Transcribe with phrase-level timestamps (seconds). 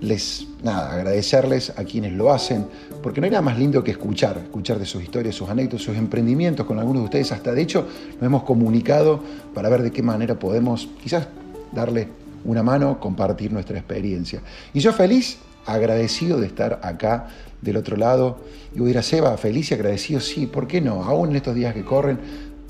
[0.00, 2.66] Les, nada, agradecerles a quienes lo hacen,
[3.02, 5.96] porque no hay nada más lindo que escuchar, escuchar de sus historias, sus anécdotas, sus
[5.96, 7.32] emprendimientos con algunos de ustedes.
[7.32, 9.18] Hasta de hecho nos hemos comunicado
[9.52, 11.26] para ver de qué manera podemos quizás
[11.72, 12.06] darle
[12.44, 14.40] una mano, compartir nuestra experiencia.
[14.72, 17.28] Y yo feliz, agradecido de estar acá
[17.62, 18.38] del otro lado.
[18.74, 21.04] Y voy a ir a Seba, feliz y agradecido, sí, ¿por qué no?
[21.04, 22.18] Aún en estos días que corren,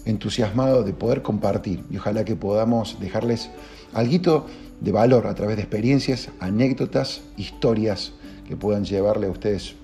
[0.05, 3.51] entusiasmado de poder compartir y ojalá que podamos dejarles
[3.93, 4.47] algo
[4.81, 8.13] de valor a través de experiencias, anécdotas, historias
[8.49, 9.75] que puedan llevarle a ustedes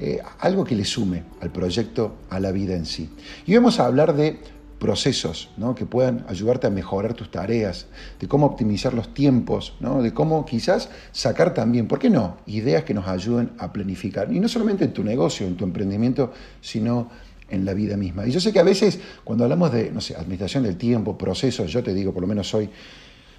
[0.00, 3.08] eh, algo que les sume al proyecto, a la vida en sí.
[3.46, 4.38] Y vamos a hablar de
[4.78, 5.74] procesos ¿no?
[5.74, 7.86] que puedan ayudarte a mejorar tus tareas,
[8.20, 10.02] de cómo optimizar los tiempos, ¿no?
[10.02, 14.32] de cómo quizás sacar también, ¿por qué no?, ideas que nos ayuden a planificar.
[14.32, 17.10] Y no solamente en tu negocio, en tu emprendimiento, sino
[17.50, 18.26] en la vida misma.
[18.26, 21.70] Y yo sé que a veces cuando hablamos de, no sé, administración del tiempo, procesos,
[21.70, 22.68] yo te digo, por lo menos soy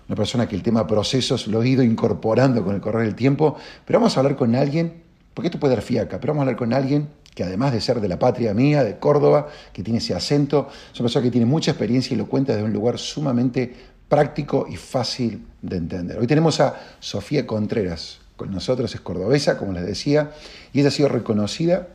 [0.08, 3.56] una persona que el tema procesos lo he ido incorporando con el correr del tiempo,
[3.86, 5.04] pero vamos a hablar con alguien,
[5.34, 7.10] porque esto puede dar fiaca, pero vamos a hablar con alguien
[7.40, 11.00] que además de ser de la patria mía, de Córdoba, que tiene ese acento, es
[11.00, 13.74] una persona que tiene mucha experiencia y lo cuenta desde un lugar sumamente
[14.10, 16.20] práctico y fácil de entender.
[16.20, 20.32] Hoy tenemos a Sofía Contreras, con nosotros es cordobesa, como les decía,
[20.74, 21.88] y ella ha sido reconocida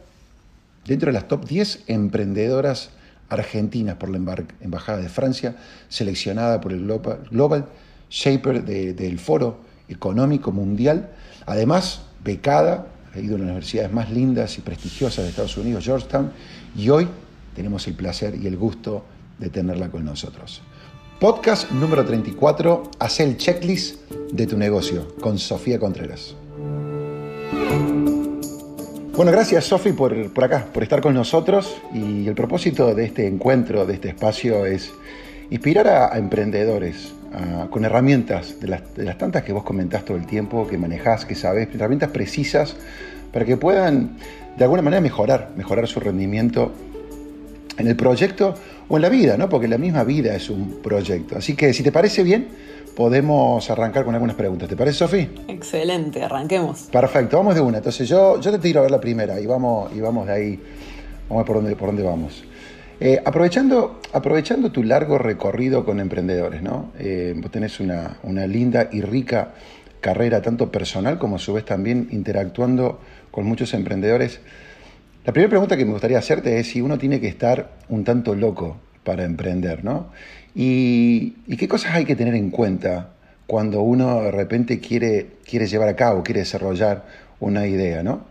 [0.86, 2.88] dentro de las top 10 emprendedoras
[3.28, 4.16] argentinas por la
[4.62, 5.56] Embajada de Francia,
[5.90, 6.86] seleccionada por el
[7.30, 7.66] Global,
[8.08, 9.58] Shaper del Foro
[9.90, 11.10] Económico Mundial,
[11.44, 16.32] además becada ha ido a las universidades más lindas y prestigiosas de Estados Unidos, Georgetown,
[16.76, 17.08] y hoy
[17.54, 19.04] tenemos el placer y el gusto
[19.38, 20.62] de tenerla con nosotros.
[21.20, 26.34] Podcast número 34, haz el checklist de tu negocio con Sofía Contreras.
[29.16, 33.28] Bueno, gracias Sofi por, por acá, por estar con nosotros y el propósito de este
[33.28, 34.90] encuentro, de este espacio es
[35.50, 37.12] inspirar a, emprendedores
[37.70, 41.24] con herramientas de las, de las, tantas que vos comentás todo el tiempo, que manejás,
[41.24, 42.76] que sabés, herramientas precisas
[43.32, 44.16] para que puedan
[44.56, 46.72] de alguna manera mejorar, mejorar su rendimiento
[47.76, 48.54] en el proyecto
[48.88, 49.48] o en la vida, ¿no?
[49.48, 51.36] Porque la misma vida es un proyecto.
[51.36, 52.48] Así que si te parece bien,
[52.94, 54.68] podemos arrancar con algunas preguntas.
[54.68, 55.28] ¿Te parece, Sofi?
[55.48, 56.82] Excelente, arranquemos.
[56.92, 57.78] Perfecto, vamos de una.
[57.78, 60.60] Entonces yo, yo te tiro a ver la primera y vamos, y vamos de ahí,
[61.28, 62.44] vamos a ver por dónde, por dónde vamos.
[63.06, 66.90] Eh, aprovechando, aprovechando tu largo recorrido con emprendedores, ¿no?
[66.98, 69.52] Eh, vos tenés una, una linda y rica
[70.00, 73.00] carrera, tanto personal como a su vez también interactuando
[73.30, 74.40] con muchos emprendedores.
[75.26, 78.34] La primera pregunta que me gustaría hacerte es si uno tiene que estar un tanto
[78.34, 80.06] loco para emprender, ¿no?
[80.54, 83.10] Y, qué cosas hay que tener en cuenta
[83.46, 87.04] cuando uno de repente quiere, quiere llevar a cabo, quiere desarrollar
[87.38, 88.24] una idea, ¿no?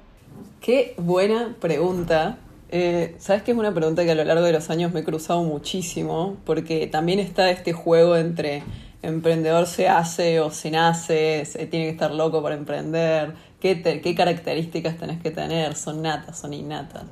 [0.61, 2.39] Qué buena pregunta.
[2.75, 5.03] Eh, Sabes que es una pregunta que a lo largo de los años me he
[5.03, 8.63] cruzado muchísimo, porque también está este juego entre
[9.03, 14.97] emprendedor se hace o se nace, se tiene que estar loco para emprender, qué, características
[14.97, 17.03] tenés que tener, son natas, son innatas.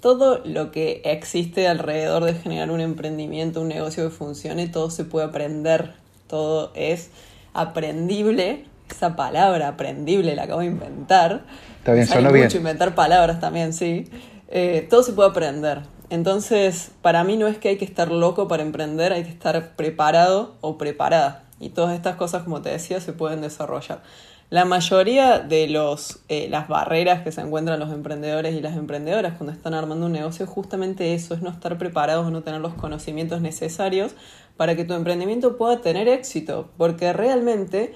[0.00, 5.04] Todo lo que existe alrededor de generar un emprendimiento, un negocio que funcione, todo se
[5.04, 5.94] puede aprender,
[6.28, 7.10] todo es
[7.54, 8.66] aprendible.
[8.88, 11.42] Esa palabra aprendible la acabo de inventar.
[11.78, 12.44] Está bien, suena bien.
[12.44, 14.08] mucho inventar palabras también, sí.
[14.54, 15.80] Eh, todo se puede aprender.
[16.10, 19.74] Entonces, para mí no es que hay que estar loco para emprender, hay que estar
[19.76, 21.44] preparado o preparada.
[21.58, 24.02] Y todas estas cosas, como te decía, se pueden desarrollar.
[24.50, 29.38] La mayoría de los, eh, las barreras que se encuentran los emprendedores y las emprendedoras
[29.38, 32.74] cuando están armando un negocio es justamente eso, es no estar preparados no tener los
[32.74, 34.12] conocimientos necesarios
[34.58, 37.94] para que tu emprendimiento pueda tener éxito, porque realmente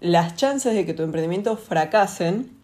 [0.00, 2.57] las chances de que tu emprendimiento fracasen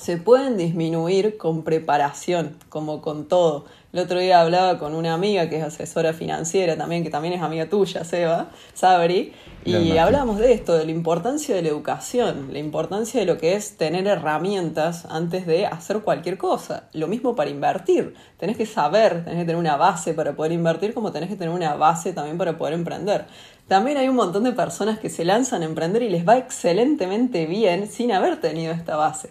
[0.00, 3.66] se pueden disminuir con preparación, como con todo.
[3.92, 7.42] El otro día hablaba con una amiga que es asesora financiera también, que también es
[7.42, 12.60] amiga tuya, Seba, Sabri, y hablábamos de esto, de la importancia de la educación, la
[12.60, 16.84] importancia de lo que es tener herramientas antes de hacer cualquier cosa.
[16.94, 18.14] Lo mismo para invertir.
[18.38, 21.52] Tenés que saber, tenés que tener una base para poder invertir, como tenés que tener
[21.52, 23.26] una base también para poder emprender.
[23.68, 27.44] También hay un montón de personas que se lanzan a emprender y les va excelentemente
[27.44, 29.30] bien sin haber tenido esta base.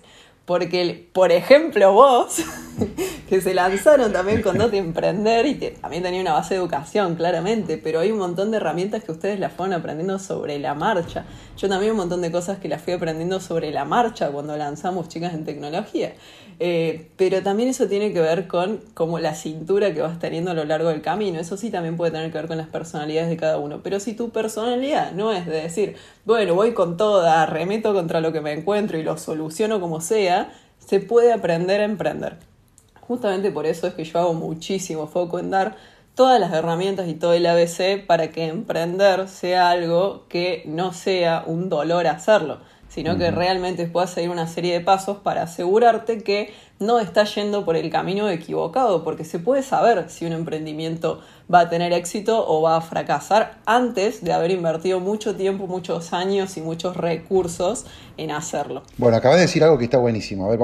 [0.50, 2.42] Porque, por ejemplo, vos,
[3.30, 7.14] que se lanzaron también con Doti Emprender y que también tenía una base de educación,
[7.14, 11.26] claramente, pero hay un montón de herramientas que ustedes las fueron aprendiendo sobre la marcha.
[11.56, 15.08] Yo también un montón de cosas que las fui aprendiendo sobre la marcha cuando lanzamos
[15.08, 16.14] Chicas en Tecnología.
[16.62, 20.54] Eh, pero también eso tiene que ver con como la cintura que vas teniendo a
[20.54, 21.40] lo largo del camino.
[21.40, 23.80] Eso sí también puede tener que ver con las personalidades de cada uno.
[23.82, 25.96] Pero si tu personalidad no es de decir,
[26.26, 30.52] bueno, voy con toda, remeto contra lo que me encuentro y lo soluciono como sea,
[30.80, 32.38] se puede aprender a emprender.
[33.00, 35.78] Justamente por eso es que yo hago muchísimo foco en dar
[36.14, 41.44] todas las herramientas y todo el ABC para que emprender sea algo que no sea
[41.48, 42.60] un dolor hacerlo
[43.00, 46.50] sino que realmente puedas seguir una serie de pasos para asegurarte que
[46.80, 51.62] no estás yendo por el camino equivocado, porque se puede saber si un emprendimiento va
[51.62, 56.58] a tener éxito o va a fracasar antes de haber invertido mucho tiempo, muchos años
[56.58, 57.86] y muchos recursos
[58.18, 58.84] en hacerlo.
[58.98, 60.46] Bueno, acabas de decir algo que está buenísimo.
[60.46, 60.60] A ver,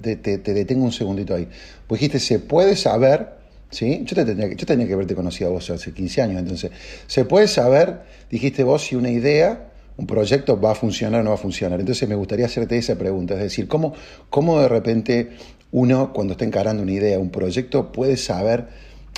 [0.00, 1.46] te, te, detengo un segundito ahí.
[1.86, 3.38] Pues dijiste, se puede saber
[3.70, 4.02] ¿Sí?
[4.04, 6.72] Yo, te tenía, yo tenía que haberte conocido a vos hace 15 años, entonces,
[7.06, 9.69] se puede saber, dijiste vos, si una idea
[10.00, 11.78] un proyecto va a funcionar o no va a funcionar.
[11.78, 13.92] Entonces me gustaría hacerte esa pregunta, es decir, ¿cómo,
[14.30, 15.32] cómo de repente
[15.72, 18.68] uno cuando está encarando una idea, un proyecto, puede saber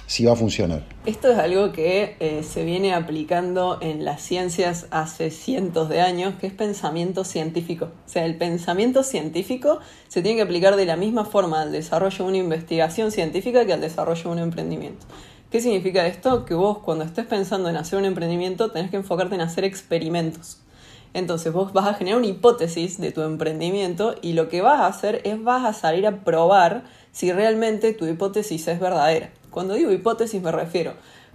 [0.07, 0.85] si va a funcionar?
[1.07, 6.35] Esto es algo que eh, se viene aplicando en las ciencias hace cientos de años,
[6.41, 7.93] que es pensamiento científico.
[8.05, 12.25] O sea, el pensamiento científico se tiene que aplicar de la misma forma al desarrollo
[12.25, 15.07] de una investigación científica que al desarrollo de un emprendimiento.
[15.49, 16.45] ¿Qué significa esto?
[16.45, 20.59] Que vos cuando estés pensando en hacer un emprendimiento tenés que enfocarte en hacer experimentos.
[21.15, 24.87] Entonces vos vas a generar una hipótesis de tu emprendimiento y lo que vas a
[24.87, 29.31] hacer es vas a salir a probar si realmente tu hipótesis es verdadera.
[29.51, 30.95] Cuando digo hipótesis me refiero,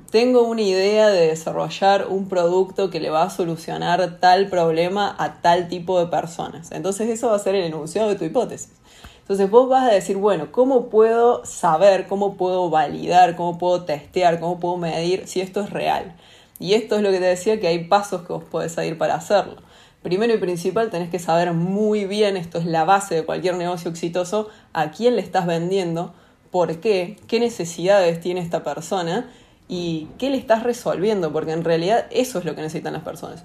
[0.10, 5.42] tengo una idea de desarrollar un producto que le va a solucionar tal problema a
[5.42, 6.72] tal tipo de personas.
[6.72, 8.72] Entonces eso va a ser el enunciado de tu hipótesis.
[9.20, 14.40] Entonces vos vas a decir, bueno, ¿cómo puedo saber, cómo puedo validar, cómo puedo testear,
[14.40, 16.16] cómo puedo medir si esto es real?
[16.60, 19.16] Y esto es lo que te decía, que hay pasos que vos podés seguir para
[19.16, 19.58] hacerlo.
[20.04, 23.90] Primero y principal, tenés que saber muy bien, esto es la base de cualquier negocio
[23.90, 26.14] exitoso, a quién le estás vendiendo,
[26.52, 29.30] por qué, qué necesidades tiene esta persona
[29.68, 33.44] y qué le estás resolviendo, porque en realidad eso es lo que necesitan las personas.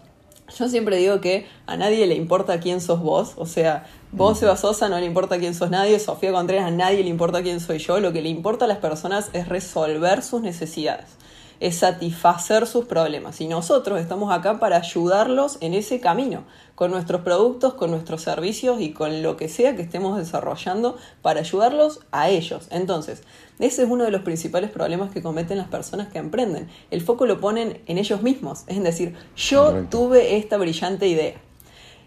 [0.57, 4.57] Yo siempre digo que a nadie le importa quién sos vos, o sea, vos, Eva
[4.59, 7.79] Sosa, no le importa quién sos nadie, Sofía Contreras, a nadie le importa quién soy
[7.79, 11.17] yo, lo que le importa a las personas es resolver sus necesidades
[11.62, 13.41] es satisfacer sus problemas.
[13.41, 16.43] Y nosotros estamos acá para ayudarlos en ese camino,
[16.75, 21.38] con nuestros productos, con nuestros servicios y con lo que sea que estemos desarrollando para
[21.38, 22.67] ayudarlos a ellos.
[22.73, 23.23] Entonces,
[23.61, 26.69] ese es uno de los principales problemas que cometen las personas que emprenden.
[26.91, 28.65] El foco lo ponen en ellos mismos.
[28.67, 31.35] Es decir, yo tuve esta brillante idea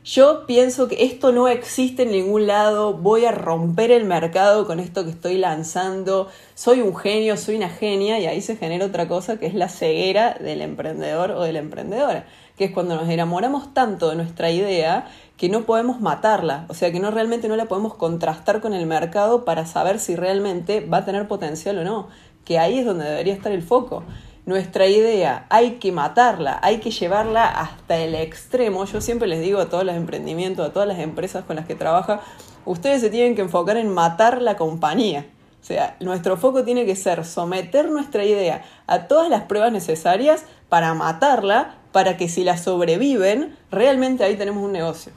[0.06, 4.80] yo pienso que esto no existe en ningún lado, voy a romper el mercado con
[4.80, 9.08] esto que estoy lanzando, soy un genio, soy una genia y ahí se genera otra
[9.08, 13.10] cosa que es la ceguera del emprendedor o de la emprendedora, que es cuando nos
[13.10, 15.08] enamoramos tanto de nuestra idea
[15.38, 18.86] que no podemos matarla, o sea que no realmente no la podemos contrastar con el
[18.86, 22.10] mercado para saber si realmente va a tener potencial o no,
[22.46, 24.04] que ahí es donde debería estar el foco
[24.46, 28.86] nuestra idea hay que matarla, hay que llevarla hasta el extremo.
[28.86, 31.76] Yo siempre les digo a todos los emprendimientos, a todas las empresas con las que
[31.76, 32.22] trabaja,
[32.66, 35.26] ustedes se tienen que enfocar en matar la compañía.
[35.62, 40.46] O sea, nuestro foco tiene que ser someter nuestra idea a todas las pruebas necesarias
[40.70, 45.12] para matarla, para que si la sobreviven, realmente ahí tenemos un negocio.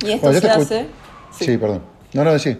[0.00, 0.86] Y esto se hace...
[1.30, 1.58] Sí.
[1.58, 1.82] perdón.
[2.14, 2.58] No, no, sí.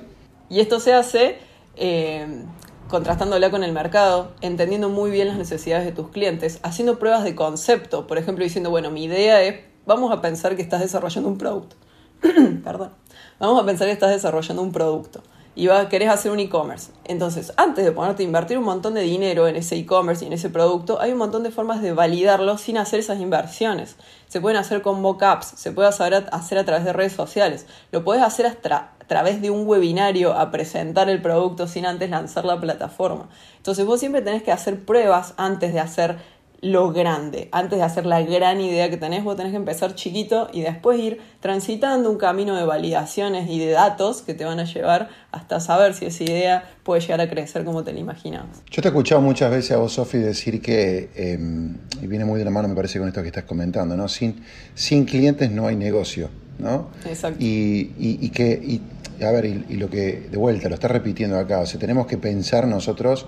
[0.50, 1.38] Y esto se hace
[1.76, 2.44] eh,
[2.92, 7.34] contrastándola con el mercado, entendiendo muy bien las necesidades de tus clientes, haciendo pruebas de
[7.34, 11.38] concepto, por ejemplo, diciendo, bueno, mi idea es, vamos a pensar que estás desarrollando un
[11.38, 11.74] producto.
[12.62, 12.92] Perdón.
[13.40, 15.22] Vamos a pensar que estás desarrollando un producto
[15.54, 16.92] y va, querés hacer un e-commerce.
[17.04, 20.34] Entonces, antes de ponerte a invertir un montón de dinero en ese e-commerce y en
[20.34, 23.96] ese producto, hay un montón de formas de validarlo sin hacer esas inversiones.
[24.28, 28.02] Se pueden hacer con mockups, se puede hacer hacer a través de redes sociales, lo
[28.04, 32.58] puedes hacer hasta, través de un webinario a presentar el producto sin antes lanzar la
[32.58, 33.28] plataforma.
[33.58, 36.16] Entonces vos siempre tenés que hacer pruebas antes de hacer
[36.62, 37.48] lo grande.
[37.52, 40.98] Antes de hacer la gran idea que tenés, vos tenés que empezar chiquito y después
[40.98, 45.60] ir transitando un camino de validaciones y de datos que te van a llevar hasta
[45.60, 48.62] saber si esa idea puede llegar a crecer como te la imaginabas.
[48.70, 52.38] Yo te he escuchado muchas veces a vos, Sofi, decir que, em, y viene muy
[52.38, 54.08] de la mano, me parece, con esto que estás comentando, ¿no?
[54.08, 56.90] Sin, sin clientes no hay negocio, ¿no?
[57.04, 57.38] Exacto.
[57.40, 58.80] Y, y, que
[59.28, 62.18] a ver, y, lo que, de vuelta, lo está repitiendo acá, o sea, tenemos que
[62.18, 63.26] pensar nosotros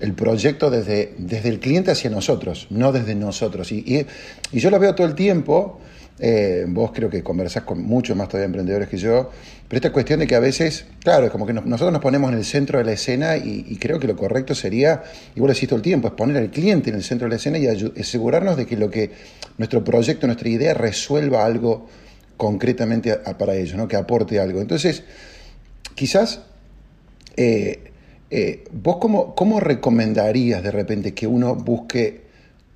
[0.00, 3.70] el proyecto desde, desde el cliente hacia nosotros, no desde nosotros.
[3.72, 4.06] Y,
[4.52, 5.80] y, yo lo veo todo el tiempo,
[6.18, 9.30] eh, vos creo que conversás con muchos más todavía emprendedores que yo,
[9.68, 12.38] pero esta cuestión de que a veces, claro, es como que nosotros nos ponemos en
[12.38, 15.02] el centro de la escena y, creo que lo correcto sería,
[15.34, 17.30] y vos lo decís todo el tiempo, es poner al cliente en el centro de
[17.30, 19.10] la escena y asegurarnos de que lo que
[19.58, 21.86] nuestro proyecto, nuestra idea resuelva algo
[22.36, 23.86] concretamente para ellos, ¿no?
[23.86, 24.60] que aporte algo.
[24.60, 25.04] Entonces,
[26.00, 26.40] quizás
[27.36, 27.92] eh,
[28.30, 32.22] eh, ¿vos cómo, cómo recomendarías de repente que uno busque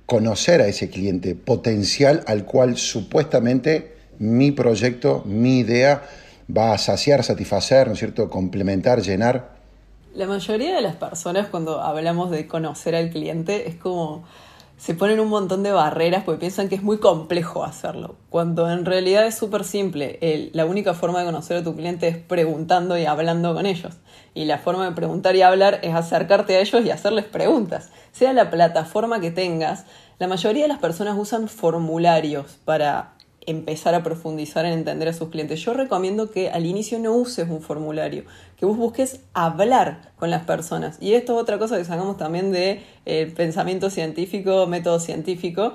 [0.05, 6.03] conocer a ese cliente potencial al cual supuestamente mi proyecto, mi idea
[6.55, 9.55] va a saciar, satisfacer, ¿no es cierto?, complementar, llenar.
[10.13, 14.23] La mayoría de las personas cuando hablamos de conocer al cliente es como
[14.77, 18.85] se ponen un montón de barreras porque piensan que es muy complejo hacerlo, cuando en
[18.85, 20.19] realidad es súper simple.
[20.53, 23.95] la única forma de conocer a tu cliente es preguntando y hablando con ellos.
[24.33, 27.89] Y la forma de preguntar y hablar es acercarte a ellos y hacerles preguntas.
[28.11, 29.85] Sea la plataforma que tengas,
[30.19, 33.14] la mayoría de las personas usan formularios para
[33.47, 35.59] empezar a profundizar en entender a sus clientes.
[35.61, 38.23] Yo recomiendo que al inicio no uses un formulario,
[38.57, 40.97] que vos busques hablar con las personas.
[41.01, 45.73] Y esto es otra cosa que sacamos también de eh, pensamiento científico, método científico.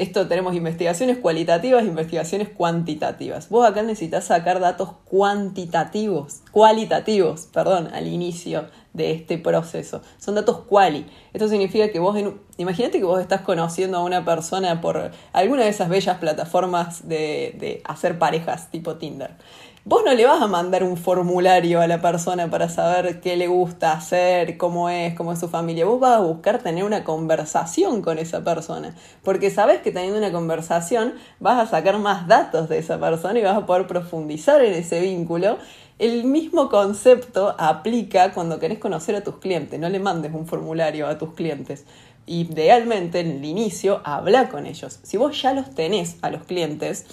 [0.00, 3.50] Esto tenemos investigaciones cualitativas, investigaciones cuantitativas.
[3.50, 8.64] Vos acá necesitas sacar datos cuantitativos, cualitativos, perdón, al inicio
[8.94, 10.00] de este proceso.
[10.16, 11.04] Son datos quali.
[11.34, 12.16] Esto significa que vos,
[12.56, 17.54] imagínate que vos estás conociendo a una persona por alguna de esas bellas plataformas de,
[17.58, 19.32] de hacer parejas tipo Tinder.
[19.86, 23.48] Vos no le vas a mandar un formulario a la persona para saber qué le
[23.48, 25.86] gusta hacer, cómo es, cómo es su familia.
[25.86, 28.94] Vos vas a buscar tener una conversación con esa persona.
[29.24, 33.42] Porque sabes que teniendo una conversación vas a sacar más datos de esa persona y
[33.42, 35.56] vas a poder profundizar en ese vínculo
[35.98, 39.80] el mismo concepto aplica cuando querés conocer a tus clientes.
[39.80, 41.86] No le mandes un formulario a tus clientes.
[42.26, 45.00] Idealmente, en el inicio, habla con ellos.
[45.02, 47.06] Si vos ya los tenés a los clientes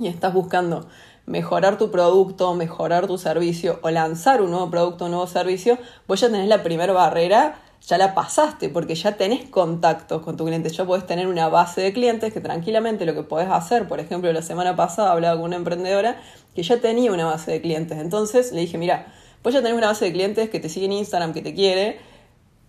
[0.00, 0.88] y estás buscando
[1.26, 6.20] mejorar tu producto, mejorar tu servicio o lanzar un nuevo producto, un nuevo servicio, vos
[6.20, 10.70] ya tenés la primera barrera ya la pasaste porque ya tenés contacto con tu cliente,
[10.70, 14.32] ya podés tener una base de clientes que tranquilamente lo que podés hacer, por ejemplo,
[14.32, 16.16] la semana pasada hablaba con una emprendedora
[16.54, 19.12] que ya tenía una base de clientes, entonces le dije, mira,
[19.42, 21.98] vos ya tenés una base de clientes que te sigue en Instagram, que te quiere,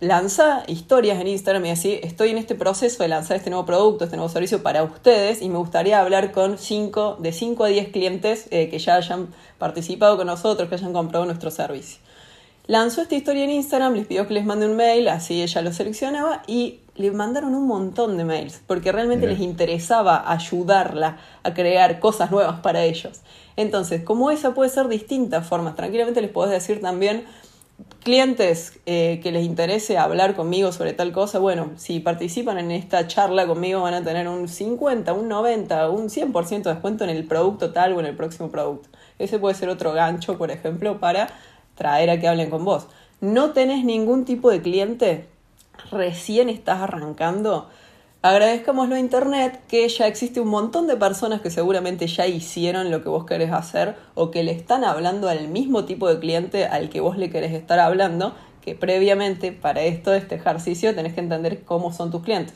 [0.00, 4.04] lanza historias en Instagram y así, estoy en este proceso de lanzar este nuevo producto,
[4.04, 7.88] este nuevo servicio para ustedes y me gustaría hablar con cinco, de 5 a 10
[7.88, 12.00] clientes eh, que ya hayan participado con nosotros, que hayan comprado nuestro servicio.
[12.66, 15.72] Lanzó esta historia en Instagram, les pidió que les mande un mail, así ella lo
[15.72, 22.00] seleccionaba y le mandaron un montón de mails, porque realmente les interesaba ayudarla a crear
[22.00, 23.20] cosas nuevas para ellos.
[23.54, 27.24] Entonces, como esa puede ser distintas formas, tranquilamente les podés decir también,
[28.02, 33.06] clientes eh, que les interese hablar conmigo sobre tal cosa, bueno, si participan en esta
[33.06, 37.26] charla conmigo van a tener un 50, un 90, un 100% de descuento en el
[37.26, 38.88] producto tal o en el próximo producto.
[39.18, 41.28] Ese puede ser otro gancho, por ejemplo, para
[41.74, 42.86] traer a que hablen con vos.
[43.20, 45.26] No tenés ningún tipo de cliente,
[45.90, 47.68] recién estás arrancando,
[48.22, 53.02] agradezcamoslo a Internet que ya existe un montón de personas que seguramente ya hicieron lo
[53.02, 56.88] que vos querés hacer o que le están hablando al mismo tipo de cliente al
[56.88, 61.62] que vos le querés estar hablando, que previamente para esto, este ejercicio, tenés que entender
[61.62, 62.54] cómo son tus clientes,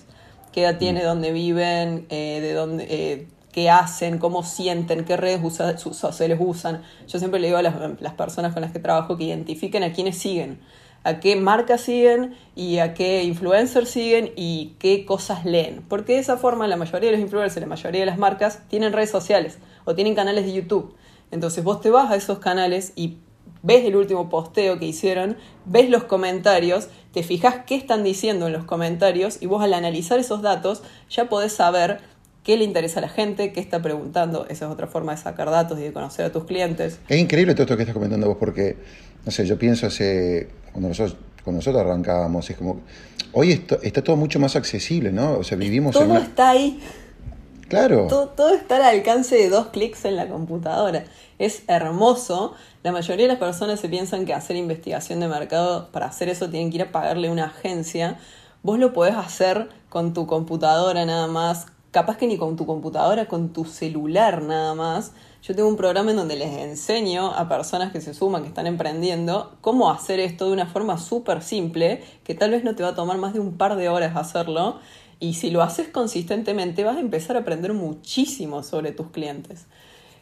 [0.52, 1.04] qué edad tiene, mm.
[1.04, 2.86] dónde viven, eh, de dónde...
[2.88, 6.82] Eh, qué hacen, cómo sienten, qué redes sociales usan.
[7.08, 10.18] Yo siempre le digo a las, personas con las que trabajo que identifiquen a quiénes
[10.18, 10.60] siguen,
[11.02, 15.83] a qué marcas siguen y a qué influencers siguen y qué cosas leen.
[15.88, 18.92] Porque de esa forma la mayoría de los influencers, la mayoría de las marcas tienen
[18.92, 20.95] redes sociales o tienen canales de YouTube.
[21.30, 23.19] Entonces vos te vas a esos canales y
[23.62, 28.52] ves el último posteo que hicieron, ves los comentarios, te fijas qué están diciendo en
[28.52, 32.00] los comentarios y vos al analizar esos datos ya podés saber
[32.42, 34.47] qué le interesa a la gente, qué está preguntando.
[34.49, 36.99] Esa es otra forma de sacar datos y de conocer a tus clientes.
[37.09, 38.76] Es increíble todo esto que estás comentando vos, porque,
[39.24, 42.80] no sé, yo pienso hace, cuando nosotros, cuando nosotros arrancábamos, es como,
[43.32, 45.38] hoy esto, está todo mucho más accesible, ¿no?
[45.38, 46.80] O sea, vivimos todo está ahí.
[47.68, 48.08] Claro.
[48.08, 51.04] Todo, todo está al alcance de dos clics en la computadora.
[51.38, 52.54] Es hermoso.
[52.82, 56.50] La mayoría de las personas se piensan que hacer investigación de mercado, para hacer eso
[56.50, 58.18] tienen que ir a pagarle una agencia.
[58.62, 63.26] Vos lo podés hacer con tu computadora nada más, capaz que ni con tu computadora,
[63.26, 65.12] con tu celular nada más.
[65.42, 68.66] Yo tengo un programa en donde les enseño a personas que se suman, que están
[68.66, 72.90] emprendiendo, cómo hacer esto de una forma súper simple, que tal vez no te va
[72.90, 74.78] a tomar más de un par de horas hacerlo.
[75.18, 79.66] Y si lo haces consistentemente, vas a empezar a aprender muchísimo sobre tus clientes.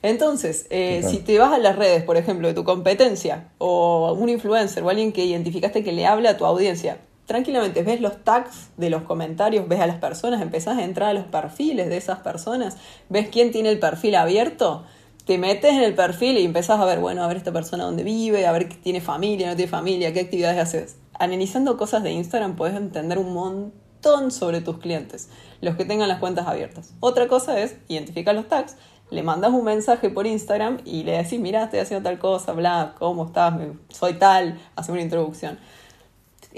[0.02, 4.28] Entonces, eh, si te vas a las redes, por ejemplo, de tu competencia, o un
[4.28, 8.70] influencer o alguien que identificaste que le habla a tu audiencia, tranquilamente ves los tags
[8.76, 12.20] de los comentarios, ves a las personas, empezás a entrar a los perfiles de esas
[12.20, 12.76] personas,
[13.08, 14.84] ves quién tiene el perfil abierto,
[15.28, 18.02] te metes en el perfil y empezás a ver, bueno, a ver esta persona dónde
[18.02, 20.96] vive, a ver qué tiene familia, no tiene familia, qué actividades haces.
[21.18, 25.28] Analizando cosas de Instagram puedes entender un montón sobre tus clientes,
[25.60, 26.94] los que tengan las cuentas abiertas.
[27.00, 28.76] Otra cosa es identificar los tags,
[29.10, 32.94] le mandas un mensaje por Instagram y le decís, mira, estoy haciendo tal cosa, bla,
[32.98, 33.52] ¿cómo estás?
[33.90, 35.58] Soy tal, hace una introducción.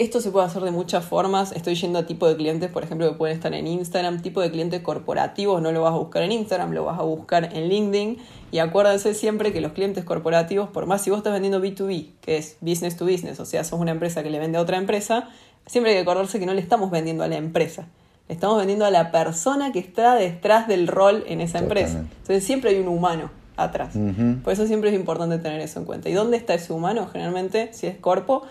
[0.00, 1.52] Esto se puede hacer de muchas formas.
[1.52, 4.22] Estoy yendo a tipo de clientes, por ejemplo, que pueden estar en Instagram.
[4.22, 7.54] Tipo de clientes corporativos no lo vas a buscar en Instagram, lo vas a buscar
[7.54, 8.16] en LinkedIn.
[8.50, 12.38] Y acuérdense siempre que los clientes corporativos, por más si vos estás vendiendo B2B, que
[12.38, 15.28] es business to business, o sea, sos una empresa que le vende a otra empresa,
[15.66, 17.86] siempre hay que acordarse que no le estamos vendiendo a la empresa.
[18.28, 21.98] Le estamos vendiendo a la persona que está detrás del rol en esa empresa.
[21.98, 23.94] Entonces siempre hay un humano atrás.
[24.42, 26.08] Por eso siempre es importante tener eso en cuenta.
[26.08, 27.06] ¿Y dónde está ese humano?
[27.12, 28.44] Generalmente, si es corpo,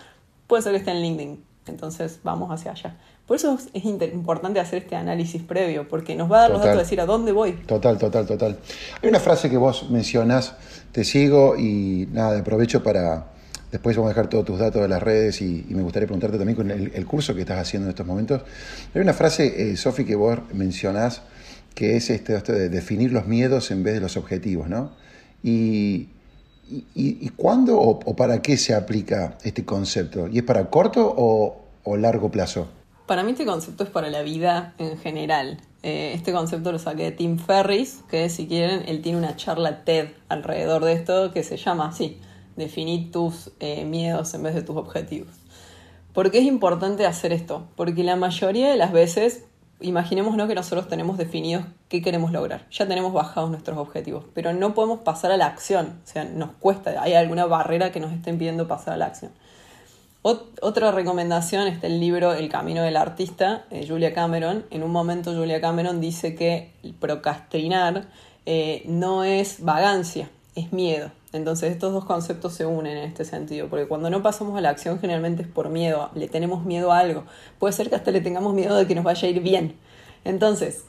[0.49, 1.43] puede ser que esté en LinkedIn.
[1.67, 2.97] Entonces vamos hacia allá.
[3.27, 6.77] Por eso es importante hacer este análisis previo, porque nos va a dar los datos
[6.77, 7.51] de decir a dónde voy.
[7.67, 8.57] Total, total, total.
[9.03, 10.55] Hay una frase que vos mencionás,
[10.91, 13.27] te sigo y nada, aprovecho para,
[13.71, 16.55] después vamos a dejar todos tus datos de las redes y, me gustaría preguntarte también
[16.55, 18.41] con el, curso que estás haciendo en estos momentos.
[18.95, 21.21] Hay una frase, eh, Sofi, que vos mencionás,
[21.75, 24.93] que es este, esto de definir los miedos en vez de los objetivos, ¿no?
[25.43, 26.09] Y,
[26.93, 30.27] ¿Y, cuándo o, para qué se aplica este concepto?
[30.27, 32.67] ¿Y es para corto o, largo plazo?
[33.07, 35.59] Para mí este concepto es para la vida en general.
[35.81, 39.83] Eh, este concepto lo saqué de Tim Ferris, que si quieren, él tiene una charla
[39.83, 42.19] TED alrededor de esto que se llama así,
[42.55, 45.33] definir tus eh, miedos en vez de tus objetivos.
[46.13, 47.67] ¿Por qué es importante hacer esto?
[47.75, 49.45] Porque la mayoría de las veces
[49.81, 52.65] imaginémonos que nosotros tenemos definidos qué queremos lograr.
[52.71, 55.99] Ya tenemos bajados nuestros objetivos, pero no podemos pasar a la acción.
[56.03, 59.31] O sea, nos cuesta, hay alguna barrera que nos esté impidiendo pasar a la acción.
[60.21, 64.65] otra recomendación está el libro El Camino del Artista, de Julia Cameron.
[64.69, 68.07] En un momento Julia Cameron dice que procrastinar
[68.45, 71.11] eh, no es vagancia, es miedo.
[71.31, 74.69] Entonces estos dos conceptos se unen en este sentido, porque cuando no pasamos a la
[74.69, 77.25] acción generalmente es por miedo, le tenemos miedo a algo.
[77.59, 79.75] Puede ser que hasta le tengamos miedo de que nos vaya a ir bien.
[80.25, 80.85] Entonces,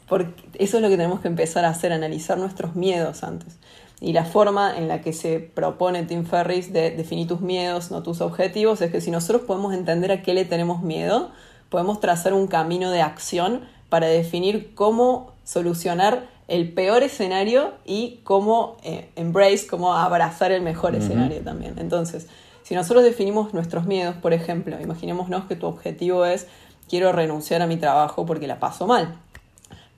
[0.54, 3.58] eso es lo que tenemos que empezar a hacer, analizar nuestros miedos antes.
[4.00, 8.02] Y la forma en la que se propone Tim Ferris de definir tus miedos, no
[8.02, 11.30] tus objetivos, es que si nosotros podemos entender a qué le tenemos miedo,
[11.68, 18.76] podemos trazar un camino de acción para definir cómo solucionar el peor escenario y cómo
[18.82, 21.78] eh, embrace, cómo abrazar el mejor escenario también.
[21.78, 22.26] Entonces,
[22.64, 26.48] si nosotros definimos nuestros miedos, por ejemplo, imaginémonos que tu objetivo es
[26.88, 29.16] quiero renunciar a mi trabajo porque la paso mal.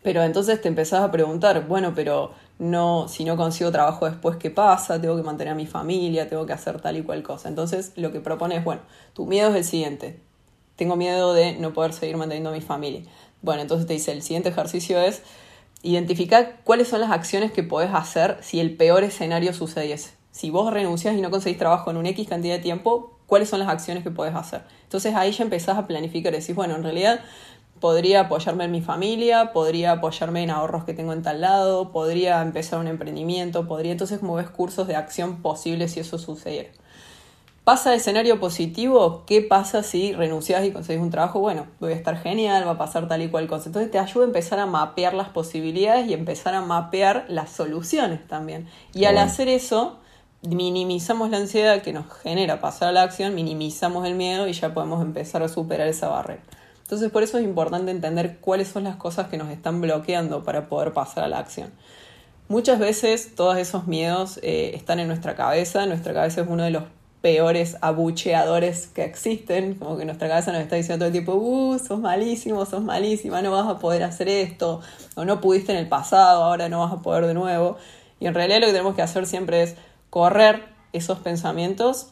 [0.02, 4.50] Pero entonces te empezás a preguntar, bueno, pero no, si no consigo trabajo después, ¿qué
[4.50, 5.00] pasa?
[5.00, 7.48] Tengo que mantener a mi familia, tengo que hacer tal y cual cosa.
[7.48, 8.82] Entonces lo que propone es, bueno,
[9.14, 10.20] tu miedo es el siguiente.
[10.76, 13.02] Tengo miedo de no poder seguir manteniendo a mi familia.
[13.40, 15.22] Bueno, entonces te dice, el siguiente ejercicio es
[15.82, 20.12] identificar cuáles son las acciones que podés hacer si el peor escenario sucediese.
[20.30, 23.58] Si vos renuncias y no conseguís trabajo en un X cantidad de tiempo, ¿cuáles son
[23.58, 24.62] las acciones que podés hacer?
[24.84, 27.20] Entonces ahí ya empezás a planificar decís, bueno, en realidad
[27.80, 32.40] podría apoyarme en mi familia, podría apoyarme en ahorros que tengo en tal lado, podría
[32.40, 36.70] empezar un emprendimiento, podría entonces como ves cursos de acción posibles si eso sucediera.
[37.64, 39.22] ¿Pasa escenario positivo?
[39.24, 41.38] ¿Qué pasa si renuncias y conseguís un trabajo?
[41.38, 43.68] Bueno, voy a estar genial, va a pasar tal y cual cosa.
[43.68, 48.26] Entonces te ayuda a empezar a mapear las posibilidades y empezar a mapear las soluciones
[48.26, 48.66] también.
[48.94, 50.00] Y al hacer eso,
[50.42, 54.74] minimizamos la ansiedad que nos genera pasar a la acción, minimizamos el miedo y ya
[54.74, 56.42] podemos empezar a superar esa barrera.
[56.82, 60.68] Entonces por eso es importante entender cuáles son las cosas que nos están bloqueando para
[60.68, 61.70] poder pasar a la acción.
[62.48, 66.70] Muchas veces todos esos miedos eh, están en nuestra cabeza, nuestra cabeza es uno de
[66.72, 66.82] los
[67.22, 71.78] peores abucheadores que existen, como que nuestra cabeza nos está diciendo todo el tiempo, uh,
[71.78, 74.80] sos malísimo, sos malísima, no vas a poder hacer esto,
[75.14, 77.76] o no pudiste en el pasado, ahora no vas a poder de nuevo.
[78.18, 79.76] Y en realidad lo que tenemos que hacer siempre es
[80.10, 82.08] correr esos pensamientos.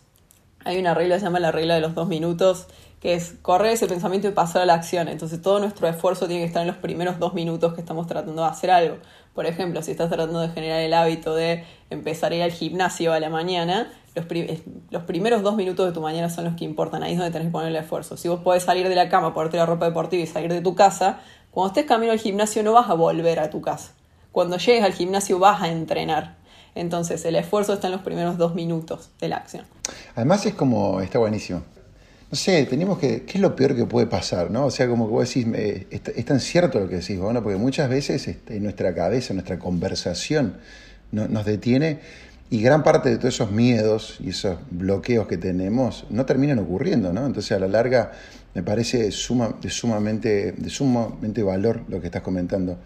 [0.65, 2.69] Hay una regla que se llama la regla de los dos minutos,
[3.01, 5.09] que es correr ese pensamiento y pasar a la acción.
[5.09, 8.43] Entonces todo nuestro esfuerzo tiene que estar en los primeros dos minutos que estamos tratando
[8.43, 8.99] de hacer algo.
[9.35, 13.13] Por ejemplo, si estás tratando de generar el hábito de empezar a ir al gimnasio
[13.13, 17.13] a la mañana, los, primeros dos minutos de tu mañana son los que importan, ahí
[17.13, 18.17] es donde tenés que poner el esfuerzo.
[18.17, 20.75] Si vos podés salir de la cama, ponerte la ropa deportiva y salir de tu
[20.75, 21.21] casa,
[21.51, 23.93] cuando estés camino al gimnasio no vas a volver a tu casa.
[24.33, 26.37] Cuando llegues al gimnasio vas a entrenar.
[26.75, 29.65] Entonces el esfuerzo está en los primeros dos minutos de la acción.
[30.15, 31.63] Además es como, está buenísimo.
[32.31, 34.53] No sé, tenemos que, ¿qué es lo peor que puede pasar?
[34.53, 34.67] ¿no?
[34.67, 35.47] O sea, como que vos decís,
[35.91, 40.59] es, tan cierto lo que decís, bueno, porque muchas veces este, nuestra cabeza, nuestra conversación,
[41.11, 41.99] nos detiene
[42.51, 47.13] y gran parte de todos esos miedos y esos bloqueos que tenemos no terminan ocurriendo,
[47.13, 47.25] ¿no?
[47.25, 48.11] Entonces a la larga
[48.55, 52.77] me parece suma, de, sumamente, sumamente valor lo que estás comentando.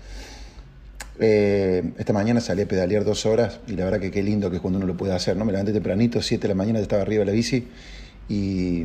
[1.19, 4.57] Eh, esta mañana salí a pedalear dos horas y la verdad que qué lindo que
[4.57, 5.47] es cuando uno lo puede hacer, ¿no?
[5.47, 7.67] Me levanté tempranito, siete de la mañana, estaba arriba de la bici
[8.29, 8.85] y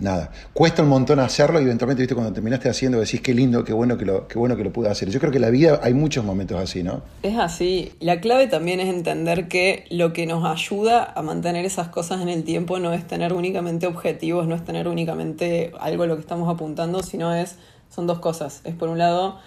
[0.00, 3.72] nada, cuesta un montón hacerlo y eventualmente, viste, cuando terminaste haciendo decís qué lindo, qué
[3.72, 5.10] bueno que lo, qué bueno que lo pude hacer.
[5.10, 7.02] Yo creo que la vida hay muchos momentos así, ¿no?
[7.22, 7.92] Es así.
[8.00, 12.28] La clave también es entender que lo que nos ayuda a mantener esas cosas en
[12.28, 16.22] el tiempo no es tener únicamente objetivos, no es tener únicamente algo a lo que
[16.22, 17.56] estamos apuntando, sino es,
[17.88, 18.62] son dos cosas.
[18.64, 19.38] Es por un lado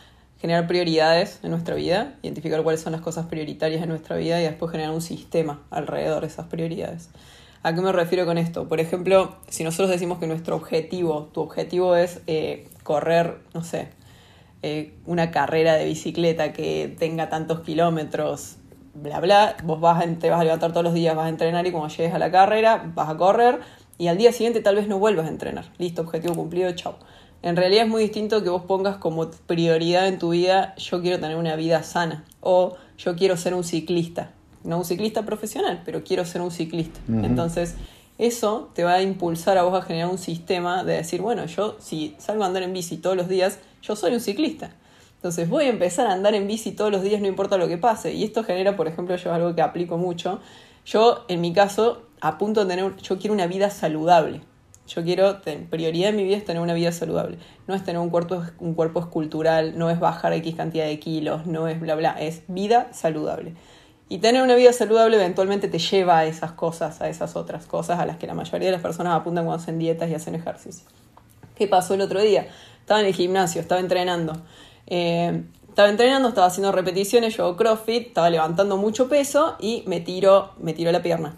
[0.44, 4.44] generar prioridades en nuestra vida, identificar cuáles son las cosas prioritarias en nuestra vida y
[4.44, 7.10] después generar un sistema alrededor de esas prioridades.
[7.66, 8.68] ¿A qué me refiero con esto?
[8.68, 13.88] Por ejemplo, si nosotros decimos que nuestro objetivo, tu objetivo es eh, correr, no sé,
[14.64, 18.58] eh, una carrera de bicicleta que tenga tantos kilómetros,
[18.94, 21.72] bla, bla, vos vas te vas a levantar todos los días, vas a entrenar y
[21.72, 23.62] cuando llegues a la carrera vas a correr
[23.98, 25.72] y al día siguiente tal vez no vuelvas a entrenar.
[25.78, 26.98] Listo, objetivo cumplido, chao.
[27.44, 31.18] En realidad es muy distinto que vos pongas como prioridad en tu vida, yo quiero
[31.18, 34.32] tener una vida sana o yo quiero ser un ciclista
[34.64, 37.00] no un ciclista profesional, pero quiero ser un ciclista.
[37.08, 37.76] Entonces,
[38.18, 41.78] eso te va a impulsar a vos a generar un sistema de decir, bueno, yo
[41.80, 44.72] si salgo a andar en bici todos los días, yo soy un ciclista.
[45.16, 47.78] Entonces voy a empezar a andar en bici todos los días, no importa lo que
[47.78, 48.14] pase.
[48.14, 50.40] Y esto genera, por ejemplo, yo algo que aplico mucho.
[50.86, 54.42] Yo, en mi caso, apunto a tener, yo quiero una vida saludable.
[54.86, 57.38] Yo quiero, prioridad en mi vida es tener una vida saludable.
[57.68, 61.46] No es tener un cuerpo, un cuerpo escultural, no es bajar X cantidad de kilos,
[61.46, 63.54] no es bla, bla, es vida saludable.
[64.14, 68.00] Y tener una vida saludable eventualmente te lleva a esas cosas, a esas otras cosas
[68.00, 70.86] a las que la mayoría de las personas apuntan cuando hacen dietas y hacen ejercicio.
[71.56, 72.46] ¿Qué pasó el otro día?
[72.80, 74.34] Estaba en el gimnasio, estaba entrenando.
[74.86, 80.52] Eh, estaba entrenando, estaba haciendo repeticiones, yo CrossFit, estaba levantando mucho peso y me tiró,
[80.60, 81.36] me tiró la pierna.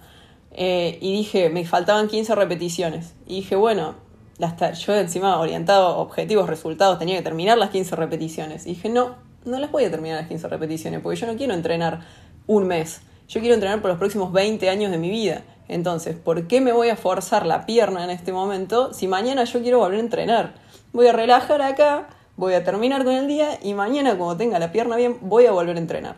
[0.51, 3.13] Eh, y dije, me faltaban 15 repeticiones.
[3.25, 3.95] Y dije, bueno,
[4.37, 8.65] yo encima orientado objetivos, resultados, tenía que terminar las 15 repeticiones.
[8.65, 11.53] Y dije, no, no las voy a terminar las 15 repeticiones, porque yo no quiero
[11.53, 13.01] entrenar un mes.
[13.27, 15.43] Yo quiero entrenar por los próximos 20 años de mi vida.
[15.67, 19.61] Entonces, ¿por qué me voy a forzar la pierna en este momento si mañana yo
[19.61, 20.53] quiero volver a entrenar?
[20.93, 24.71] Voy a relajar acá, voy a terminar con el día y mañana cuando tenga la
[24.71, 26.15] pierna bien voy a volver a entrenar.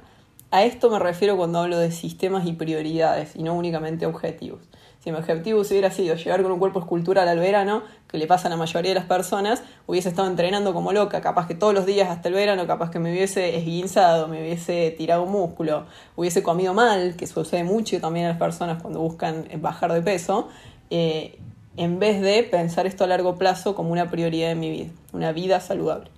[0.51, 4.61] A esto me refiero cuando hablo de sistemas y prioridades y no únicamente objetivos.
[5.07, 8.49] Si mi objetivo hubiera sido llegar con un cuerpo escultural al verano, que le pasa
[8.49, 11.85] a la mayoría de las personas, hubiese estado entrenando como loca, capaz que todos los
[11.85, 15.85] días hasta el verano, capaz que me hubiese esguinzado, me hubiese tirado un músculo,
[16.17, 20.49] hubiese comido mal, que sucede mucho también a las personas cuando buscan bajar de peso,
[20.89, 21.39] eh,
[21.77, 25.31] en vez de pensar esto a largo plazo como una prioridad en mi vida, una
[25.31, 26.16] vida saludable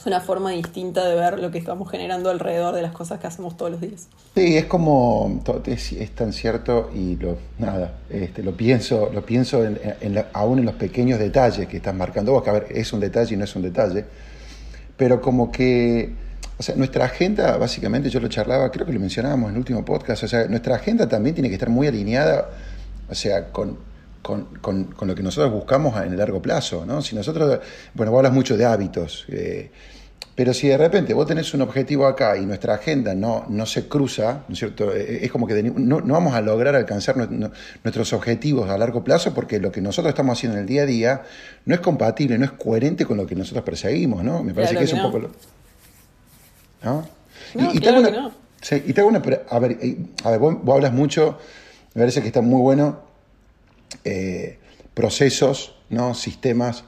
[0.00, 3.26] es una forma distinta de ver lo que estamos generando alrededor de las cosas que
[3.26, 4.08] hacemos todos los días.
[4.34, 10.24] Sí, es como, es, tan cierto y lo, nada, este, lo pienso, lo pienso en,
[10.32, 13.34] aún en los pequeños detalles que estás marcando vos, que a ver, es un detalle
[13.34, 14.06] y no es un detalle,
[14.96, 16.14] pero como que,
[16.58, 19.84] o sea, nuestra agenda, básicamente yo lo charlaba, creo que lo mencionábamos en el último
[19.84, 22.48] podcast, o sea, nuestra agenda también tiene que estar muy alineada,
[23.10, 23.76] o sea, con
[24.22, 27.02] con, con, lo que nosotros buscamos en el largo plazo, ¿no?
[27.02, 27.60] Si nosotros,
[27.94, 29.70] bueno, vos hablas mucho de hábitos, eh,
[30.34, 33.88] pero si de repente vos tenés un objetivo acá y nuestra agenda no, no se
[33.88, 34.94] cruza, ¿no es cierto?
[34.94, 39.02] Eh, eh, es como que no, no vamos a lograr alcanzar nuestros objetivos a largo
[39.04, 41.22] plazo porque lo que nosotros estamos haciendo en el día a día
[41.64, 44.42] no es compatible, no es coherente con lo que nosotros perseguimos, ¿no?
[44.42, 45.18] Me parece que, es un poco...
[45.18, 45.30] Lo,
[46.82, 47.06] ¿no?
[47.54, 48.30] y, y, claro una,
[48.60, 49.20] sí, y te una...
[49.50, 49.78] A ver,
[50.24, 51.38] a ver vos hablas mucho,
[51.94, 53.09] me parece que está muy bueno
[54.04, 54.58] eh,
[54.94, 56.14] procesos, ¿no?
[56.14, 56.84] sistemas.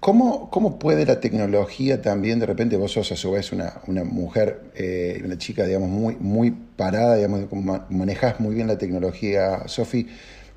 [0.00, 4.04] ¿Cómo, ¿Cómo, puede la tecnología también, de repente vos sos a su vez una, una
[4.04, 7.46] mujer, eh, una chica, digamos, muy, muy parada, digamos,
[7.88, 10.06] manejás muy bien la tecnología, Sofi,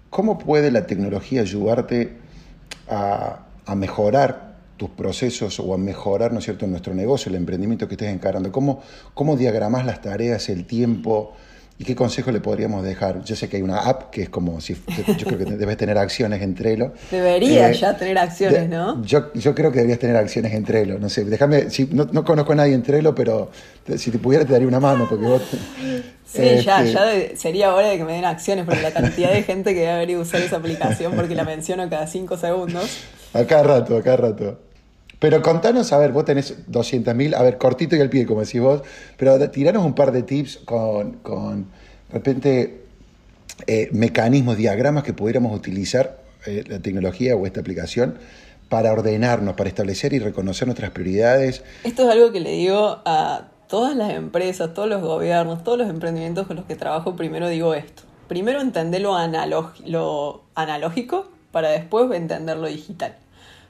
[0.09, 2.17] ¿cómo puede la tecnología ayudarte
[2.87, 7.87] a, a, mejorar tus procesos o a mejorar, ¿no es cierto?, nuestro negocio, el emprendimiento
[7.87, 8.51] que estés encarando.
[8.51, 8.81] ¿Cómo,
[9.13, 11.33] cómo diagramas las tareas, el tiempo?
[11.81, 13.23] ¿Y qué consejo le podríamos dejar?
[13.23, 14.75] Yo sé que hay una app que es como si
[15.17, 16.91] yo creo que debes tener acciones en Trello.
[17.09, 19.01] Debería eh, ya tener acciones, ¿no?
[19.01, 20.99] Yo, yo creo que deberías tener acciones en Trello.
[20.99, 23.49] No sé, déjame, si, no, no, conozco a nadie en Trello, pero
[23.95, 25.41] si te pudiera te daría una mano porque vos.
[26.31, 29.41] Sí, ya, este, ya sería hora de que me den acciones, porque la cantidad de
[29.41, 32.99] gente que debería usar esa aplicación, porque la menciono cada cinco segundos.
[33.33, 34.68] A cada rato, a cada rato.
[35.19, 38.61] Pero contanos, a ver, vos tenés 200.000, a ver, cortito y al pie, como decís
[38.61, 38.81] vos,
[39.17, 42.83] pero tiranos un par de tips con, con de repente,
[43.67, 48.17] eh, mecanismos, diagramas que pudiéramos utilizar, eh, la tecnología o esta aplicación,
[48.69, 51.63] para ordenarnos, para establecer y reconocer nuestras prioridades.
[51.83, 55.89] Esto es algo que le digo a todas las empresas, todos los gobiernos, todos los
[55.89, 58.03] emprendimientos con los que trabajo, primero digo esto.
[58.27, 59.17] Primero entender lo,
[59.85, 63.15] lo analógico para después entender lo digital.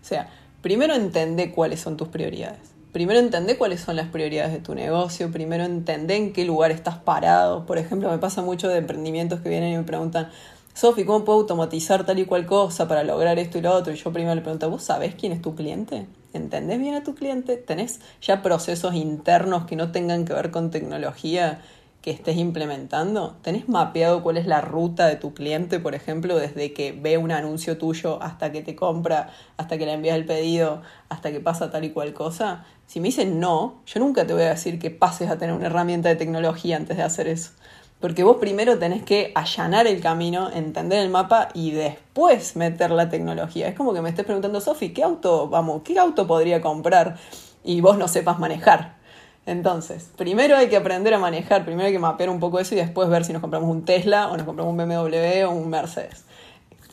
[0.02, 0.30] O sea,
[0.62, 2.60] primero entender cuáles son tus prioridades.
[2.92, 6.98] Primero entender cuáles son las prioridades de tu negocio, primero entender en qué lugar estás
[6.98, 7.66] parado.
[7.66, 10.30] Por ejemplo, me pasa mucho de emprendimientos que vienen y me preguntan,
[10.74, 13.94] Sofi, ¿cómo puedo automatizar tal y cual cosa para lograr esto y lo otro?
[13.94, 16.08] Y yo primero le pregunto, ¿vos sabés quién es tu cliente?
[16.34, 17.58] ¿Entendés bien a tu cliente?
[17.58, 21.62] ¿Tenés ya procesos internos que no tengan que ver con tecnología
[22.02, 23.36] que estés implementando?
[23.42, 27.32] ¿Tenés mapeado cuál es la ruta de tu cliente, por ejemplo, desde que ve un
[27.32, 31.70] anuncio tuyo hasta que te compra, hasta que le envías el pedido, hasta que pasa
[31.72, 32.66] tal y cual cosa?
[32.86, 35.66] Si me dicen no, yo nunca te voy a decir que pases a tener una
[35.66, 37.52] herramienta de tecnología antes de hacer eso.
[38.00, 43.10] Porque vos primero tenés que allanar el camino, entender el mapa y después meter la
[43.10, 43.68] tecnología.
[43.68, 47.18] Es como que me estés preguntando, Sofi, ¿qué auto, vamos, qué auto podría comprar?
[47.62, 48.99] Y vos no sepas manejar.
[49.46, 52.78] Entonces, primero hay que aprender a manejar, primero hay que mapear un poco eso y
[52.78, 56.24] después ver si nos compramos un Tesla o nos compramos un BMW o un Mercedes.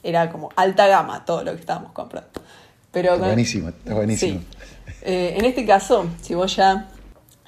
[0.03, 2.31] Era como alta gama todo lo que estábamos comprando.
[2.93, 4.41] Pero está buenísimo, está buenísimo.
[5.03, 6.89] Eh, en este caso, si vos ya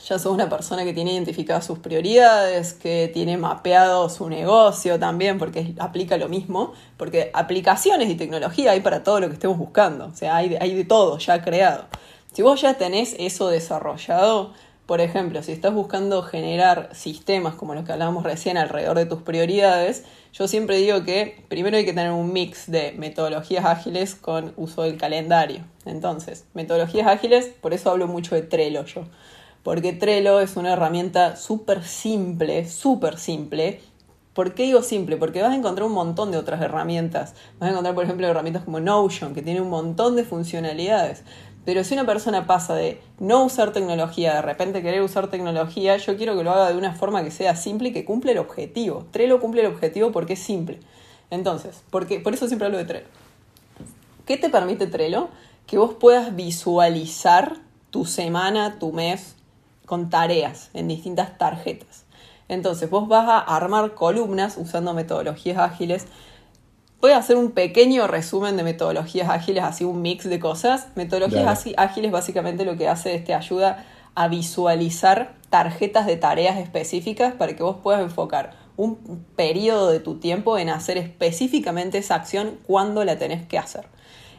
[0.07, 5.39] ya sos una persona que tiene identificadas sus prioridades, que tiene mapeado su negocio también,
[5.39, 10.07] porque aplica lo mismo, porque aplicaciones y tecnología hay para todo lo que estemos buscando,
[10.07, 11.87] o sea, hay de, hay de todo ya creado.
[12.33, 14.53] Si vos ya tenés eso desarrollado,
[14.89, 19.23] por ejemplo, si estás buscando generar sistemas como los que hablábamos recién alrededor de tus
[19.23, 24.55] prioridades, yo siempre digo que primero hay que tener un mix de metodologías ágiles con
[24.57, 25.61] uso del calendario.
[25.85, 29.05] Entonces, metodologías ágiles, por eso hablo mucho de Trello yo
[29.63, 33.83] porque Trello es una herramienta súper simple, súper simple.
[34.33, 35.19] ¿Por qué digo simple?
[35.19, 37.35] Porque vas a encontrar un montón de otras herramientas.
[37.59, 41.25] Vas a encontrar, por ejemplo, herramientas como Notion, que tiene un montón de funcionalidades.
[41.65, 46.17] Pero si una persona pasa de no usar tecnología, de repente querer usar tecnología, yo
[46.17, 49.07] quiero que lo haga de una forma que sea simple y que cumple el objetivo.
[49.11, 50.81] Trello cumple el objetivo porque es simple.
[51.31, 53.07] Entonces, porque, por eso siempre hablo de Trello.
[54.25, 55.29] ¿Qué te permite Trello?
[55.67, 57.57] Que vos puedas visualizar
[57.91, 59.37] tu semana, tu mes,
[59.85, 62.05] con tareas en distintas tarjetas.
[62.49, 66.07] Entonces vos vas a armar columnas usando metodologías ágiles.
[67.01, 70.89] Voy a hacer un pequeño resumen de metodologías ágiles, así un mix de cosas.
[70.97, 77.35] Metodologías ágiles básicamente lo que hace es te ayuda a visualizar tarjetas de tareas específicas
[77.35, 82.59] para que vos puedas enfocar un periodo de tu tiempo en hacer específicamente esa acción
[82.67, 83.87] cuando la tenés que hacer.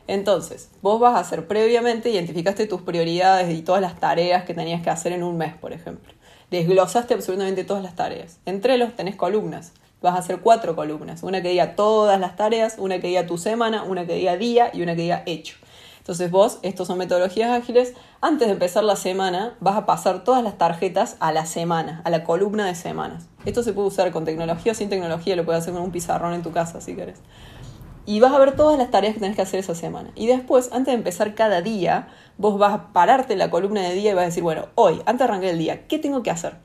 [0.07, 4.81] Entonces, vos vas a hacer previamente, identificaste tus prioridades y todas las tareas que tenías
[4.81, 6.11] que hacer en un mes, por ejemplo.
[6.51, 8.39] Desglosaste absolutamente todas las tareas.
[8.45, 9.71] Entre los tenés columnas.
[10.01, 11.23] Vas a hacer cuatro columnas.
[11.23, 14.71] Una que diga todas las tareas, una que diga tu semana, una que diga día
[14.73, 15.57] y una que diga hecho.
[15.97, 20.43] Entonces vos, estos son metodologías ágiles, antes de empezar la semana vas a pasar todas
[20.43, 23.27] las tarjetas a la semana, a la columna de semanas.
[23.45, 26.33] Esto se puede usar con tecnología o sin tecnología, lo puedes hacer con un pizarrón
[26.33, 27.21] en tu casa si querés
[28.09, 30.09] y vas a ver todas las tareas que tenés que hacer esa semana.
[30.15, 32.07] Y después, antes de empezar cada día,
[32.39, 34.95] vos vas a pararte en la columna de día y vas a decir, bueno, hoy,
[35.05, 36.55] antes de arrancar el día, ¿qué tengo que hacer?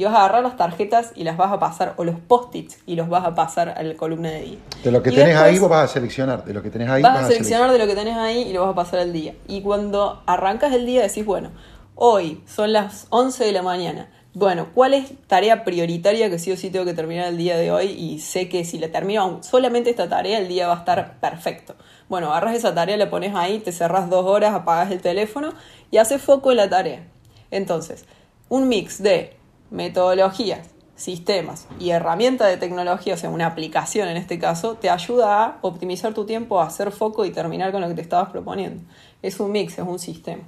[0.00, 2.94] Y vas a agarrar las tarjetas y las vas a pasar, o los post-its, y
[2.94, 4.58] los vas a pasar a la columna de día.
[4.82, 6.42] De lo que tenés ahí, vos vas a seleccionar.
[6.42, 8.62] De lo que tenés ahí, vas, a seleccionar de lo que tenés ahí y lo
[8.62, 9.34] vas a pasar al día.
[9.46, 11.50] Y cuando arrancas el día, decís, bueno,
[11.96, 16.56] hoy son las 11 de la mañana bueno, ¿cuál es tarea prioritaria que sí o
[16.56, 17.86] sí tengo que terminar el día de hoy?
[17.86, 21.74] Y sé que si la termino solamente esta tarea, el día va a estar perfecto.
[22.08, 25.52] Bueno, agarras esa tarea, la pones ahí, te cerras dos horas, apagas el teléfono
[25.90, 27.08] y haces foco en la tarea.
[27.50, 28.04] Entonces,
[28.48, 29.36] un mix de
[29.70, 35.44] metodologías, sistemas y herramientas de tecnología, o sea, una aplicación en este caso, te ayuda
[35.44, 38.82] a optimizar tu tiempo, a hacer foco y terminar con lo que te estabas proponiendo.
[39.22, 40.42] Es un mix, es un sistema.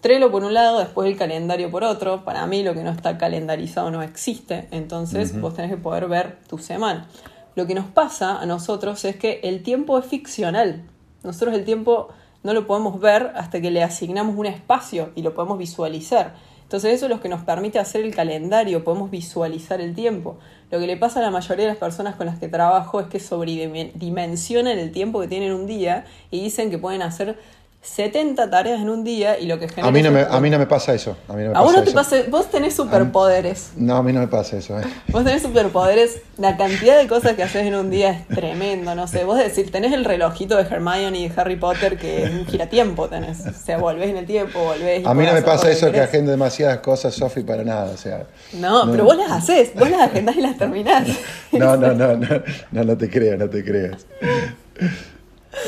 [0.00, 2.24] Trello por un lado, después el calendario por otro.
[2.24, 6.38] Para mí lo que no está calendarizado no existe, entonces vos tenés que poder ver
[6.46, 7.08] tu semana.
[7.56, 10.84] Lo que nos pasa a nosotros es que el tiempo es ficcional.
[11.24, 12.08] Nosotros el tiempo
[12.44, 16.34] no lo podemos ver hasta que le asignamos un espacio y lo podemos visualizar.
[16.66, 20.36] Entonces eso es lo que nos permite hacer el calendario, podemos visualizar el tiempo.
[20.72, 23.06] Lo que le pasa a la mayoría de las personas con las que trabajo es
[23.06, 27.38] que sobredimensionan el tiempo que tienen un día y dicen que pueden hacer
[27.86, 29.88] 70 tareas en un día y lo que genera.
[29.88, 31.16] A mí no, me, a mí no me pasa eso.
[31.28, 33.70] A, mí no me vos no te pasa, vos tenés superpoderes.
[33.76, 34.78] no, a mí no me pasa eso.
[34.78, 34.84] Eh.
[35.08, 36.20] Vos tenés superpoderes.
[36.36, 38.94] La cantidad de cosas que haces en un día es tremendo.
[38.94, 42.30] No sé, vos decís, tenés el relojito de Hermione y de Harry Potter que es
[42.30, 43.46] un giratiempo tenés.
[43.46, 45.06] O sea, volvés en el tiempo, volvés.
[45.06, 47.92] a mí no me pasa eso que agendo demasiadas cosas, Sofi, para nada.
[47.92, 49.72] O sea, no, pero vos las haces.
[49.74, 51.08] Vos las agendás y las terminás.
[51.52, 54.06] no, no, no, no, no, no te creas, no te creas.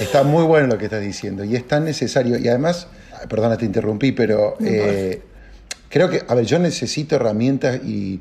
[0.01, 2.39] Está muy bueno lo que estás diciendo y es tan necesario.
[2.39, 2.87] Y además,
[3.29, 5.23] perdona, te interrumpí, pero eh,
[5.89, 8.21] creo que, a ver, yo necesito herramientas y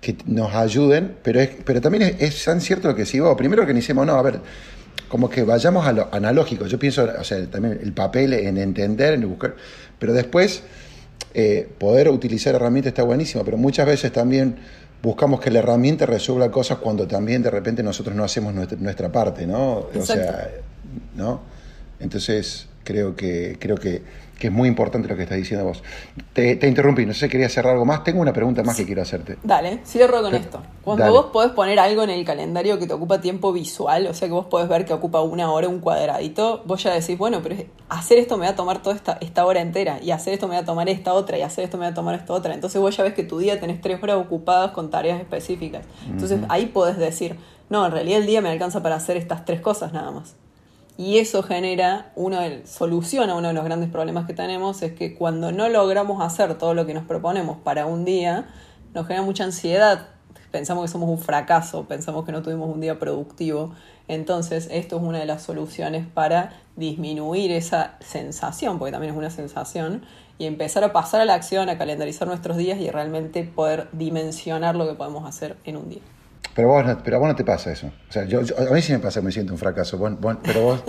[0.00, 3.36] que nos ayuden, pero, es, pero también es, tan cierto lo que decís vos.
[3.36, 4.40] Primero organicemos, no, a ver,
[5.08, 6.66] como que vayamos a lo analógico.
[6.66, 9.54] Yo pienso, o sea, también el papel en entender, en buscar,
[9.98, 10.62] pero después
[11.32, 14.56] eh, poder utilizar herramientas está buenísimo, pero muchas veces también
[15.02, 19.46] buscamos que la herramienta resuelva cosas cuando también de repente nosotros no hacemos nuestra, parte,
[19.46, 19.86] ¿no?
[19.94, 20.50] O sea,
[21.14, 21.40] ¿no?
[22.00, 24.02] Entonces, creo que, creo que
[24.38, 25.82] que es muy importante lo que estás diciendo vos.
[26.32, 28.04] Te, interrumpí, no sé, quería hacer algo más.
[28.04, 29.38] Tengo una pregunta más que quiero hacerte.
[29.42, 30.60] Dale, cierro con esto.
[30.82, 34.28] Cuando vos podés poner algo en el calendario que te ocupa tiempo visual, o sea
[34.28, 37.56] que vos podés ver que ocupa una hora un cuadradito, vos ya decís, bueno, pero
[37.88, 40.54] hacer esto me va a tomar toda esta, esta hora entera, y hacer esto me
[40.54, 42.54] va a tomar esta otra, y hacer esto me va a tomar esta otra.
[42.54, 45.86] Entonces vos ya ves que tu día tenés tres horas ocupadas con tareas específicas.
[46.08, 47.36] Entonces ahí podés decir,
[47.70, 50.34] no, en realidad el día me alcanza para hacer estas tres cosas nada más.
[50.96, 55.14] Y eso genera, uno de, soluciona uno de los grandes problemas que tenemos, es que
[55.14, 58.46] cuando no logramos hacer todo lo que nos proponemos para un día,
[58.94, 60.08] nos genera mucha ansiedad,
[60.52, 63.74] pensamos que somos un fracaso, pensamos que no tuvimos un día productivo.
[64.06, 69.30] Entonces, esto es una de las soluciones para disminuir esa sensación, porque también es una
[69.30, 70.04] sensación,
[70.38, 74.76] y empezar a pasar a la acción, a calendarizar nuestros días y realmente poder dimensionar
[74.76, 76.02] lo que podemos hacer en un día.
[76.54, 77.88] Pero, vos pero a vos no te pasa eso.
[78.08, 79.98] O sea, yo, a mí sí me pasa me siento un fracaso.
[80.42, 80.82] pero vos,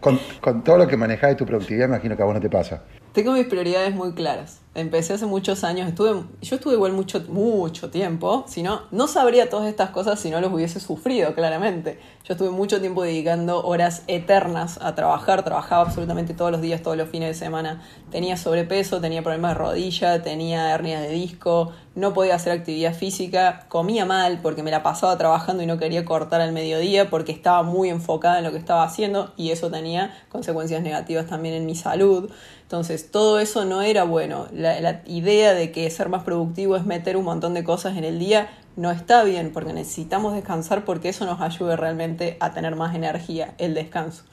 [0.00, 2.82] con, con, todo lo que manejás tu productividad, imagino que a vos no te pasa.
[3.12, 4.61] Tengo mis prioridades muy claras.
[4.74, 9.50] Empecé hace muchos años, estuve, yo estuve igual mucho, mucho tiempo, si no, no sabría
[9.50, 12.00] todas estas cosas si no los hubiese sufrido, claramente.
[12.24, 16.96] Yo estuve mucho tiempo dedicando horas eternas a trabajar, trabajaba absolutamente todos los días, todos
[16.96, 17.82] los fines de semana.
[18.10, 23.66] Tenía sobrepeso, tenía problemas de rodilla, tenía hernias de disco, no podía hacer actividad física,
[23.68, 27.62] comía mal porque me la pasaba trabajando y no quería cortar al mediodía porque estaba
[27.62, 31.74] muy enfocada en lo que estaba haciendo y eso tenía consecuencias negativas también en mi
[31.74, 32.30] salud.
[32.62, 34.46] Entonces, todo eso no era bueno.
[34.62, 38.18] La, idea de que ser más productivo es meter un montón de cosas en el
[38.18, 42.94] día no está bien porque necesitamos descansar porque eso nos ayude realmente a tener más
[42.94, 44.24] energía, el descanso.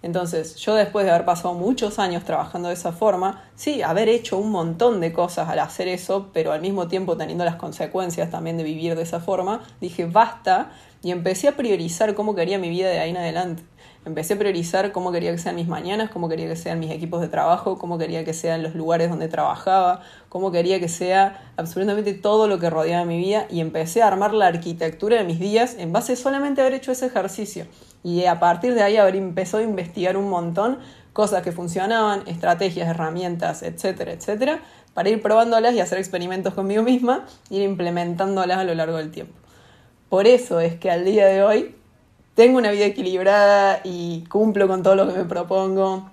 [0.00, 4.38] Entonces, yo después de haber pasado muchos años trabajando de esa forma, sí, haber hecho
[4.38, 8.56] un montón de cosas al hacer eso, pero al mismo tiempo teniendo las consecuencias también
[8.56, 10.70] de vivir de esa forma, dije basta
[11.02, 13.64] y empecé a priorizar cómo quería mi vida de ahí en adelante.
[14.04, 17.20] Empecé a priorizar cómo quería que sean mis mañanas, cómo quería que sean mis equipos
[17.20, 22.14] de trabajo, cómo quería que sean los lugares donde trabajaba, cómo quería que sea absolutamente
[22.14, 25.76] todo lo que rodeaba mi vida y empecé a armar la arquitectura de mis días
[25.78, 27.66] en base solamente a haber hecho ese ejercicio.
[28.02, 30.78] Y a partir de ahí haber empezado a investigar un montón
[31.12, 34.60] cosas que funcionaban, estrategias, herramientas, etcétera, etcétera,
[34.94, 39.34] para ir probándolas y hacer experimentos conmigo misma, ir implementándolas a lo largo del tiempo.
[40.08, 41.74] Por eso es que al día de hoy
[42.38, 46.08] tengo una vida equilibrada y cumplo con todo lo que me propongo,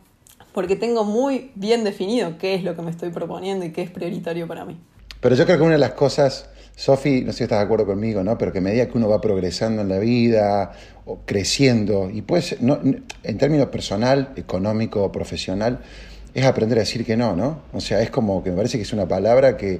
[0.53, 3.91] porque tengo muy bien definido qué es lo que me estoy proponiendo y qué es
[3.91, 4.75] prioritario para mí.
[5.21, 7.85] Pero yo creo que una de las cosas, Sofi, no sé si estás de acuerdo
[7.85, 8.39] conmigo, ¿no?
[8.39, 10.71] Pero que a medida que uno va progresando en la vida
[11.05, 15.81] o creciendo, y pues no, en términos personal, económico, profesional,
[16.33, 17.59] es aprender a decir que no, ¿no?
[17.71, 19.79] O sea, es como que me parece que es una palabra que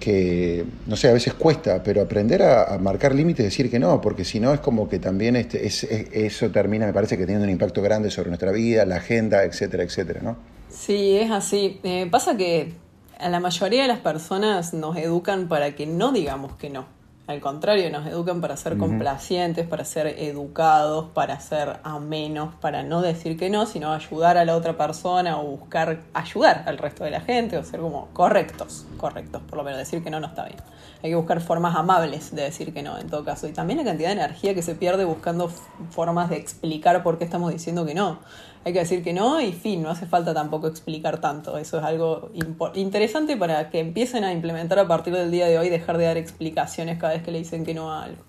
[0.00, 4.24] que, no sé, a veces cuesta, pero aprender a, marcar límites decir que no, porque
[4.24, 7.50] si no es como que también este, es, eso termina, me parece que teniendo un
[7.50, 10.36] impacto grande sobre nuestra vida, la agenda, etcétera, etcétera, ¿no?
[10.68, 11.78] Sí, es así.
[11.82, 12.72] Eh, pasa que
[13.18, 16.86] a la mayoría de las personas nos educan para que no digamos que no.
[17.30, 23.02] Al contrario, nos educan para ser complacientes, para ser educados, para ser amenos, para no
[23.02, 27.12] decir que no, sino ayudar a la otra persona o buscar ayudar al resto de
[27.12, 30.44] la gente o ser como correctos, correctos, por lo menos decir que no no está
[30.44, 30.58] bien.
[31.04, 33.46] Hay que buscar formas amables de decir que no, en todo caso.
[33.46, 35.52] Y también la cantidad de energía que se pierde buscando
[35.90, 38.18] formas de explicar por qué estamos diciendo que no
[38.64, 41.56] hay que decir que no y fin, no hace falta tampoco explicar tanto.
[41.56, 42.30] Eso es algo
[42.74, 46.18] interesante para que empiecen a implementar a partir del día de hoy, dejar de dar
[46.18, 48.22] explicaciones cada vez que le dicen que no a algo.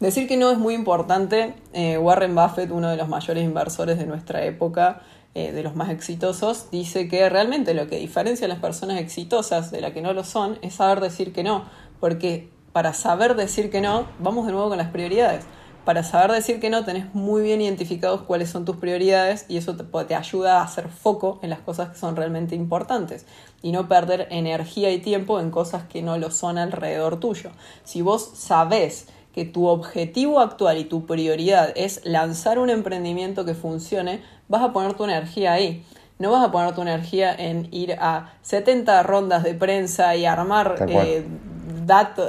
[0.00, 1.54] Decir que no es muy importante.
[1.72, 5.00] Eh, Warren Buffett, uno de los mayores inversores de nuestra época,
[5.34, 9.70] eh, de los más exitosos, dice que realmente lo que diferencia a las personas exitosas
[9.70, 11.64] de las que no lo son es saber decir que no.
[12.00, 15.46] Porque para saber decir que no, vamos de nuevo con las prioridades
[15.84, 19.76] para saber decir que no tenés muy bien identificados cuáles son tus prioridades y eso
[19.76, 23.26] te, ayuda a hacer foco en las cosas que son realmente importantes
[23.62, 27.50] y no perder energía y tiempo en cosas que no lo son alrededor tuyo.
[27.84, 33.54] Si vos sabés que tu objetivo actual y tu prioridad es lanzar un emprendimiento que
[33.54, 35.84] funcione, vas a poner tu energía ahí.
[36.18, 40.76] No vas a poner tu energía en ir a 70 rondas de prensa y armar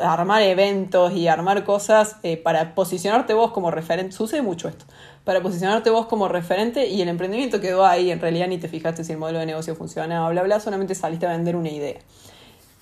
[0.01, 4.11] armar eventos y armar cosas eh, para posicionarte vos como referente.
[4.11, 4.85] Sucede mucho esto.
[5.23, 8.11] Para posicionarte vos como referente y el emprendimiento quedó ahí.
[8.11, 11.25] En realidad ni te fijaste si el modelo de negocio funciona, bla, bla, solamente saliste
[11.25, 11.99] a vender una idea.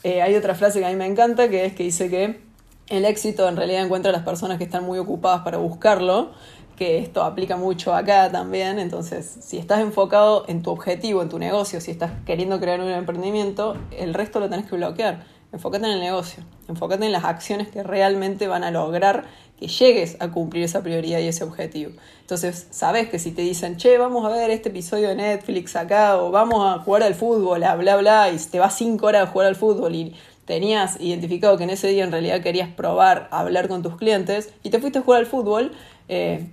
[0.03, 2.41] Eh, hay otra frase que a mí me encanta que es que dice que
[2.89, 6.31] el éxito en realidad encuentra a las personas que están muy ocupadas para buscarlo
[6.75, 11.39] que esto aplica mucho acá también, entonces si estás enfocado en tu objetivo, en tu
[11.39, 15.91] negocio, si estás queriendo crear un emprendimiento, el resto lo tenés que bloquear enfócate en
[15.91, 19.25] el negocio, enfócate en las acciones que realmente van a lograr
[19.59, 21.91] que llegues a cumplir esa prioridad y ese objetivo.
[22.21, 26.17] Entonces, sabes que si te dicen, che, vamos a ver este episodio de Netflix acá,
[26.17, 29.27] o vamos a jugar al fútbol, bla, bla, bla, y te vas cinco horas a
[29.27, 30.15] jugar al fútbol y
[30.45, 34.71] tenías identificado que en ese día en realidad querías probar hablar con tus clientes y
[34.71, 35.71] te fuiste a jugar al fútbol,
[36.09, 36.49] eh,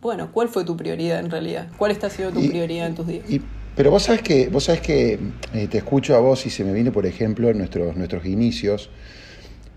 [0.00, 1.68] bueno, ¿cuál fue tu prioridad en realidad?
[1.76, 3.24] ¿Cuál está siendo tu prioridad en tus días?
[3.74, 5.20] pero vos sabes que, vos sabes que
[5.54, 8.90] eh, te escucho a vos y se me viene, por ejemplo, en nuestros, nuestros inicios.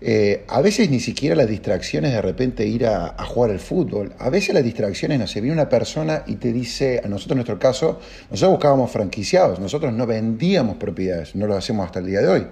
[0.00, 4.12] Eh, a veces ni siquiera las distracciones de repente ir a, jugar al fútbol.
[4.18, 7.36] A veces las distracciones, no sé, viene una persona y te dice, a nosotros en
[7.36, 12.20] nuestro caso, nosotros buscábamos franquiciados, nosotros no vendíamos propiedades, no lo hacemos hasta el día
[12.22, 12.46] de hoy.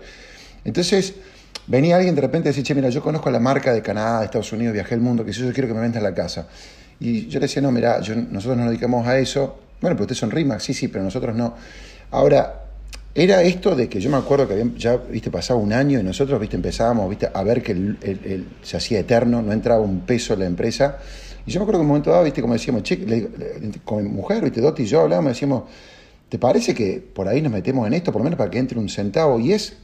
[0.64, 1.14] Entonces,
[1.66, 4.26] venía alguien de repente y decía, che, mira, yo conozco la marca de Canadá, de
[4.26, 6.46] Estados Unidos, viajé el mundo, que si yo quiero que me vendas la casa.
[7.00, 9.58] Y yo le decía, no, mira, nosotros nos dedicamos a eso.
[9.80, 11.54] Bueno, pero ustedes son RIMAX, sí, sí, pero nosotros no.
[12.10, 12.64] Ahora,
[13.14, 16.38] era esto de que yo me acuerdo que ya, viste, pasaba un año y nosotros,
[16.38, 20.46] viste, empezábamos, viste, a ver que se hacía eterno, no entraba un peso en la
[20.46, 20.98] empresa.
[21.46, 22.98] Y yo me acuerdo que en un momento dado, viste, como decíamos, che,
[23.84, 25.64] con mi mujer, viste, Doti y yo hablábamos, decíamos,
[26.28, 28.78] ¿te parece que por ahí nos metemos en esto, por lo menos para que entre
[28.78, 29.40] un centavo?
[29.40, 29.76] Y es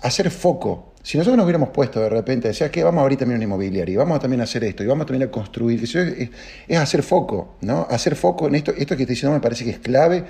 [0.00, 0.89] hacer foco.
[1.02, 3.92] Si nosotros nos hubiéramos puesto de repente, decía que vamos a abrir también una inmobiliaria
[3.92, 7.54] y vamos también a hacer esto y vamos también a construir, es, es, hacer foco,
[7.62, 7.86] ¿no?
[7.88, 10.24] Hacer foco en esto, esto que estoy diciendo me parece que es clave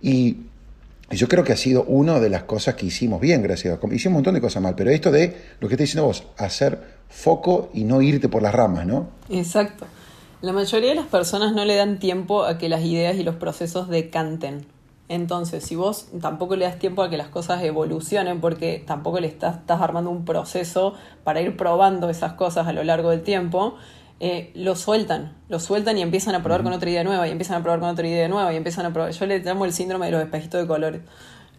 [0.00, 0.36] y,
[1.10, 3.92] yo creo que ha sido una de las cosas que hicimos bien, gracias a Dios.
[3.92, 6.80] Hicimos un montón de cosas mal, pero esto de lo que estoy diciendo vos, hacer
[7.08, 9.10] foco y no irte por las ramas, ¿no?
[9.28, 9.86] Exacto.
[10.40, 13.36] La mayoría de las personas no le dan tiempo a que las ideas y los
[13.36, 14.66] procesos decanten.
[15.08, 19.26] Entonces, si vos tampoco le das tiempo a que las cosas evolucionen, porque tampoco le
[19.26, 20.94] estás, estás armando un proceso
[21.24, 23.74] para ir probando esas cosas a lo largo del tiempo,
[24.20, 27.60] eh, lo sueltan, lo sueltan y empiezan a probar con otra idea nueva, y empiezan
[27.60, 29.12] a probar con otra idea nueva, y empiezan a probar.
[29.12, 31.02] Yo le llamo el síndrome de los espejitos de colores.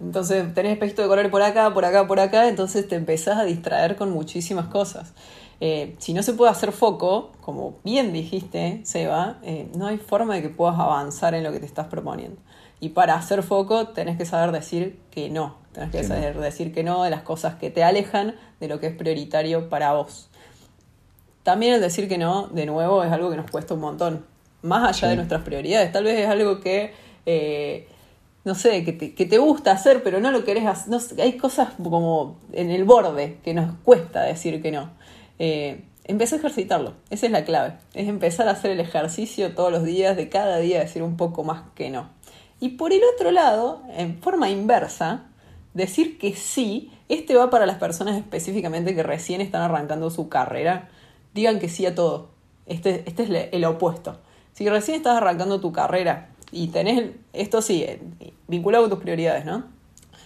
[0.01, 3.43] Entonces, tenés espejitos de colores por acá, por acá, por acá, entonces te empezás a
[3.43, 5.13] distraer con muchísimas cosas.
[5.61, 10.35] Eh, si no se puede hacer foco, como bien dijiste, Seba, eh, no hay forma
[10.35, 12.41] de que puedas avanzar en lo que te estás proponiendo.
[12.79, 15.57] Y para hacer foco tenés que saber decir que no.
[15.71, 18.87] Tenés que, saber decir que no de las cosas que te alejan de lo que
[18.87, 20.29] es prioritario para vos.
[21.43, 24.25] También el decir que no, de nuevo, es algo que nos cuesta un montón.
[24.61, 25.91] Más allá de nuestras prioridades.
[25.91, 26.93] Tal vez es algo que,
[27.25, 27.87] eh,
[28.43, 31.21] no sé, que te, gusta hacer, pero no lo querés hacer.
[31.21, 34.89] hay cosas como en el borde que nos cuesta decir que no.
[35.37, 37.73] Eh, a ejercitarlo, esa es la clave.
[37.93, 41.43] Es empezar a hacer el ejercicio todos los días, de cada día decir un poco
[41.43, 42.09] más que no.
[42.65, 45.25] Y por el otro lado, en forma inversa,
[45.75, 50.89] decir que sí, este va para las personas específicamente que recién están arrancando su carrera,
[51.35, 52.29] digan que sí a todo.
[52.65, 54.17] Este, este es el opuesto.
[54.53, 58.01] Si recién estás arrancando tu carrera y tenés, esto sí, eh,
[58.47, 59.65] vinculado con tus prioridades, ¿no?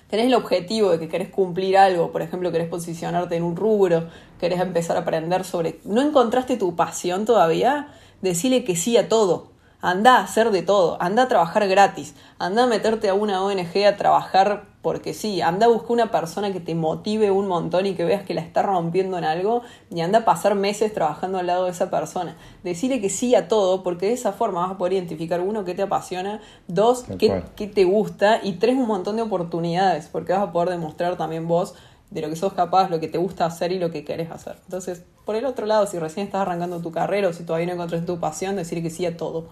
[0.09, 4.07] Tenés el objetivo de que querés cumplir algo, por ejemplo, querés posicionarte en un rubro,
[4.39, 5.81] querés empezar a aprender sobre...
[5.83, 7.89] ¿No encontraste tu pasión todavía?
[8.21, 12.63] Decile que sí a todo Anda a hacer de todo, anda a trabajar gratis, anda
[12.63, 16.59] a meterte a una ONG a trabajar porque sí, anda a buscar una persona que
[16.59, 20.19] te motive un montón y que veas que la está rompiendo en algo y anda
[20.19, 22.35] a pasar meses trabajando al lado de esa persona.
[22.63, 25.75] Decirle que sí a todo porque de esa forma vas a poder identificar uno, qué
[25.75, 30.41] te apasiona, dos, qué, qué te gusta y tres, un montón de oportunidades porque vas
[30.41, 31.73] a poder demostrar también vos
[32.11, 34.55] de lo que sos capaz, lo que te gusta hacer y lo que querés hacer.
[34.65, 37.73] Entonces, por el otro lado, si recién estás arrancando tu carrera o si todavía no
[37.73, 39.49] encontraste tu pasión, decir que sí a todo.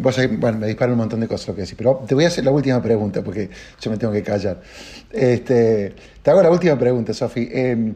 [0.00, 2.44] bueno, me dispara un montón de cosas lo que decís, pero te voy a hacer
[2.44, 4.62] la última pregunta porque yo me tengo que callar.
[5.10, 7.46] Este, te hago la última pregunta, Sofi.
[7.52, 7.94] Em,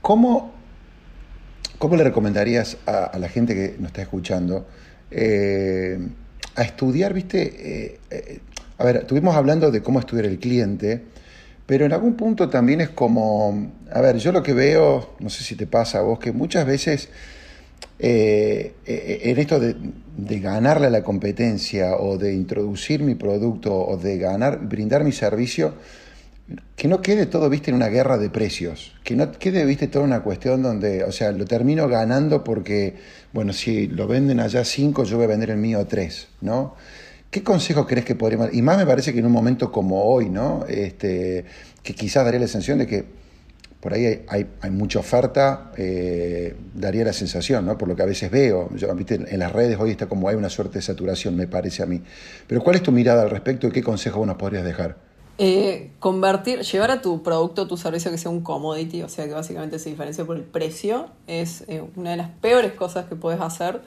[0.00, 0.52] ¿cómo,
[1.92, 4.66] le recomendarías a, la gente que nos está escuchando
[5.12, 6.00] eh,
[6.56, 7.42] a estudiar, viste?
[7.42, 8.40] Eh, eh,
[8.78, 11.04] a ver, estuvimos hablando de cómo estudiar el cliente
[11.66, 15.42] pero en algún punto también es como, a ver, yo lo que veo, no sé
[15.42, 17.08] si te pasa a vos, que muchas veces
[17.98, 19.74] eh, eh, en esto de,
[20.40, 25.74] ganarle a la competencia o de introducir mi producto o de ganar, brindar mi servicio,
[26.76, 30.04] que no quede todo, viste, en una guerra de precios, que no quede, viste, toda
[30.04, 32.94] una cuestión donde, o sea, lo termino ganando porque,
[33.32, 36.76] bueno, si lo venden allá cinco, yo voy a vender el mío tres, ¿no?
[37.30, 38.52] ¿Qué consejo crees que podríamos.?
[38.52, 40.64] Y más me parece que en un momento como hoy, ¿no?
[40.68, 41.44] Este,
[41.82, 43.04] que quizás daría la sensación de que
[43.80, 47.78] por ahí hay, mucha oferta, eh, daría la sensación, ¿no?
[47.78, 48.68] Por lo que a veces veo.
[48.74, 49.14] Yo, ¿viste?
[49.14, 52.02] En las redes hoy está como hay una suerte de saturación, me parece a mí.
[52.46, 54.96] Pero ¿cuál es tu mirada al respecto y qué consejo nos podrías dejar?
[55.38, 59.34] Eh, convertir, llevar a tu producto tu servicio que sea un commodity, o sea que
[59.34, 63.40] básicamente se diferencia por el precio, es eh, una de las peores cosas que puedes
[63.40, 63.82] hacer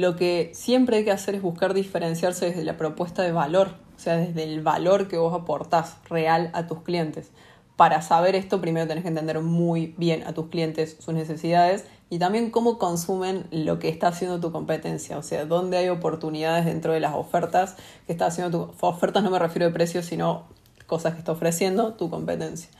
[0.00, 3.98] lo que siempre hay que hacer es buscar diferenciarse desde la propuesta de valor, o
[3.98, 7.30] sea, desde el valor que vos aportás real a tus clientes.
[7.76, 12.20] para saber esto, primero tenés que entender muy bien a tus clientes, sus necesidades y
[12.20, 16.92] también cómo consumen lo que está haciendo tu competencia, o sea, dónde hay oportunidades dentro
[16.92, 17.74] de las ofertas
[18.06, 20.44] que está haciendo tu ofertas no me refiero a precios, sino
[20.86, 22.70] cosas que está ofreciendo tu competencia.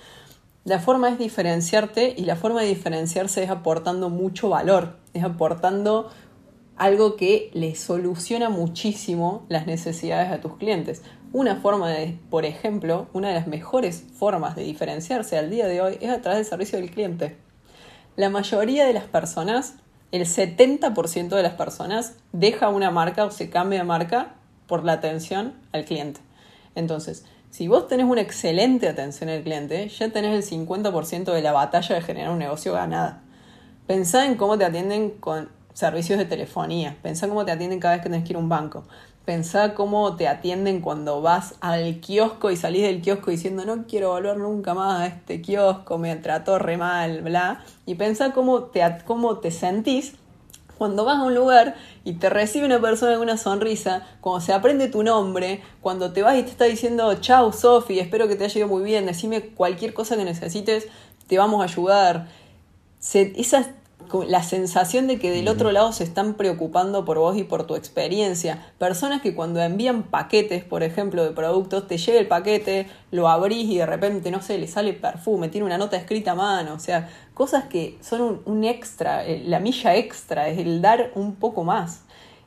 [0.64, 6.10] La forma es diferenciarte y la forma de diferenciarse es aportando mucho valor, es aportando
[6.76, 11.02] algo que le soluciona muchísimo las necesidades a tus clientes.
[11.32, 15.80] Una forma de, por ejemplo, una de las mejores formas de diferenciarse al día de
[15.80, 17.36] hoy es a través del servicio del cliente.
[18.16, 19.74] La mayoría de las personas,
[20.12, 24.34] el 70% de las personas, deja una marca o se cambia de marca
[24.66, 26.20] por la atención al cliente.
[26.74, 31.52] Entonces, si vos tenés una excelente atención al cliente, ya tenés el 50% de la
[31.52, 33.22] batalla de generar un negocio ganada.
[33.86, 38.02] Pensá en cómo te atienden con servicios de telefonía, pensá cómo te atienden cada vez
[38.02, 38.84] que tenés que ir a un banco,
[39.24, 44.10] Pensá cómo te atienden cuando vas al kiosco y salís del kiosco diciendo no quiero
[44.10, 47.64] volver nunca más a este kiosco, me trató re mal, bla.
[47.86, 50.12] Y pensá cómo te, cómo te sentís
[50.76, 54.52] cuando vas a un lugar y te recibe una persona con una sonrisa, cuando se
[54.52, 58.44] aprende tu nombre, cuando te vas y te está diciendo chau Sofi, espero que te
[58.44, 60.86] haya ido muy bien, decime cualquier cosa que necesites,
[61.28, 62.28] te vamos a ayudar.
[63.14, 63.68] Esas
[64.26, 67.74] la sensación de que del otro lado se están preocupando por vos y por tu
[67.74, 68.64] experiencia.
[68.78, 73.68] Personas que cuando envían paquetes, por ejemplo, de productos, te llega el paquete, lo abrís
[73.70, 76.78] y de repente, no sé, le sale perfume, tiene una nota escrita a mano, o
[76.78, 81.64] sea, cosas que son un, extra, eh, la milla extra, es el dar un poco
[81.64, 82.02] más.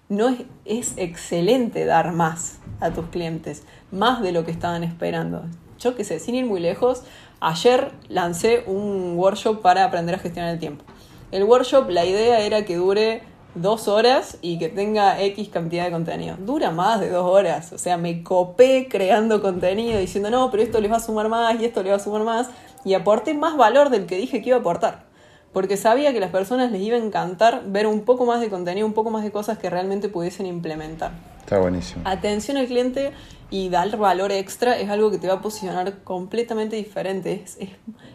[0.10, 5.44] No es, es excelente dar más a tus clientes, más de lo que estaban esperando.
[5.80, 7.04] Yo qué sé, sin ir muy lejos,
[7.40, 10.86] ayer lancé un workshop para aprender a gestionar el tiempo
[11.32, 13.22] el workshop, la idea era que dure
[13.56, 16.36] dos horas y que tenga X cantidad de contenido.
[16.40, 17.74] Dura más de dos horas.
[17.74, 21.60] O sea, me copé creando contenido diciendo, no, pero esto les va a sumar más
[21.60, 22.50] y esto les va a sumar más.
[22.86, 25.06] Y aporté más valor del que dije que iba a aportar.
[25.52, 28.50] Porque sabía que a las personas les iba a encantar ver un poco más de
[28.50, 31.12] contenido, un poco más de cosas que realmente pudiesen implementar.
[31.48, 32.02] Está buenísimo.
[32.04, 33.14] Atención al cliente
[33.50, 37.46] y dar valor extra es algo que te va a posicionar completamente diferente.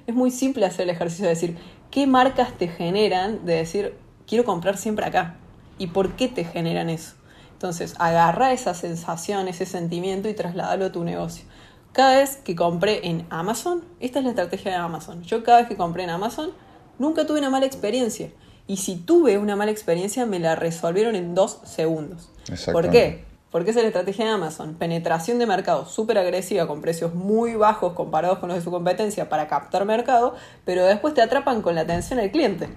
[0.06, 1.56] Es, muy simple hacer el ejercicio de decir,
[1.90, 3.94] ¿qué marcas te generan de decir,
[4.26, 5.36] quiero comprar siempre acá?
[5.78, 7.14] ¿Y por qué te generan eso?
[7.54, 11.46] Entonces, agarra esa sensación, ese sentimiento y trasládalo a tu negocio.
[11.92, 15.22] Cada vez que compré en Amazon, esta es la estrategia de Amazon.
[15.22, 16.50] Yo cada vez que compré en Amazon,
[16.98, 18.28] nunca tuve una mala experiencia.
[18.66, 22.31] Y si tuve una mala experiencia, me la resolvieron en dos segundos.
[22.72, 23.24] ¿Por qué?
[23.52, 24.74] Porque esa es la estrategia de Amazon.
[24.74, 29.28] Penetración de mercado súper agresiva con precios muy bajos comparados con los de su competencia
[29.28, 30.34] para captar mercado,
[30.64, 32.68] pero después te atrapan con la atención al cliente.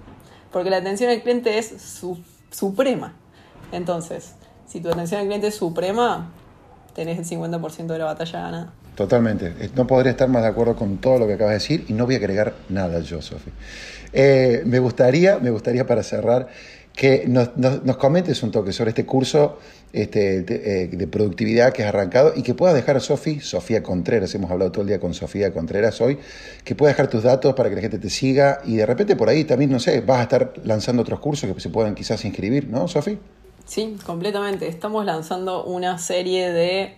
[0.52, 2.18] Porque la atención al cliente es su,
[2.50, 3.14] suprema.
[3.72, 4.34] Entonces,
[4.66, 6.30] si tu atención al cliente es suprema,
[6.94, 8.72] tenés el 50% de la batalla ganada.
[8.96, 9.54] Totalmente.
[9.58, 11.94] Eh, no podría estar más de acuerdo con todo lo que acabas de decir y
[11.94, 13.50] no voy a agregar nada yo, Sofi.
[14.12, 16.48] Eh, me, gustaría, me gustaría para cerrar
[16.96, 17.50] que nos,
[17.98, 19.58] comentes un toque sobre este curso
[19.92, 24.34] este, eh, de, productividad que has arrancado y que puedas dejar a Sofi, Sofía Contreras,
[24.34, 26.18] hemos hablado todo el día con Sofía Contreras hoy,
[26.64, 29.28] que puedas dejar tus datos para que la gente te siga y de repente por
[29.28, 32.66] ahí también, no sé, vas a estar lanzando otros cursos que se puedan quizás inscribir,
[32.66, 33.18] ¿no, Sofi?
[33.66, 34.66] Sí, completamente.
[34.66, 36.96] Estamos lanzando una serie de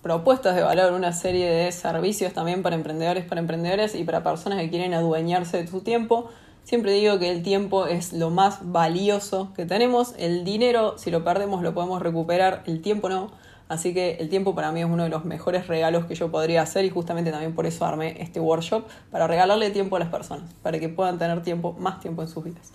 [0.00, 4.60] propuestas de valor, una serie de servicios también para emprendedores, para emprendedores y para personas
[4.60, 6.30] que quieren adueñarse de su tiempo
[6.64, 10.14] Siempre digo que el tiempo es lo más valioso que tenemos.
[10.18, 13.30] El dinero, si lo perdemos, lo podemos recuperar, el tiempo no.
[13.68, 16.62] Así que el tiempo para mí es uno de los mejores regalos que yo podría
[16.62, 20.52] hacer y justamente también por eso armé este workshop, para regalarle tiempo a las personas,
[20.62, 22.72] para que puedan tener tiempo, más tiempo en sus vidas.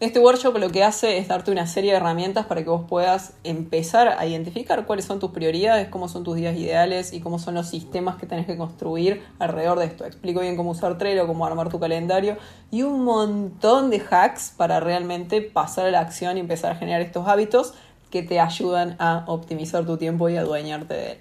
[0.00, 3.32] Este workshop lo que hace es darte una serie de herramientas para que vos puedas
[3.42, 7.54] empezar a identificar cuáles son tus prioridades, cómo son tus días ideales y cómo son
[7.54, 10.04] los sistemas que tenés que construir alrededor de esto.
[10.04, 12.36] Explico bien cómo usar Trello, cómo armar tu calendario
[12.70, 17.00] y un montón de hacks para realmente pasar a la acción y empezar a generar
[17.00, 17.74] estos hábitos
[18.12, 21.18] que te ayudan a optimizar tu tiempo y adueñarte de él.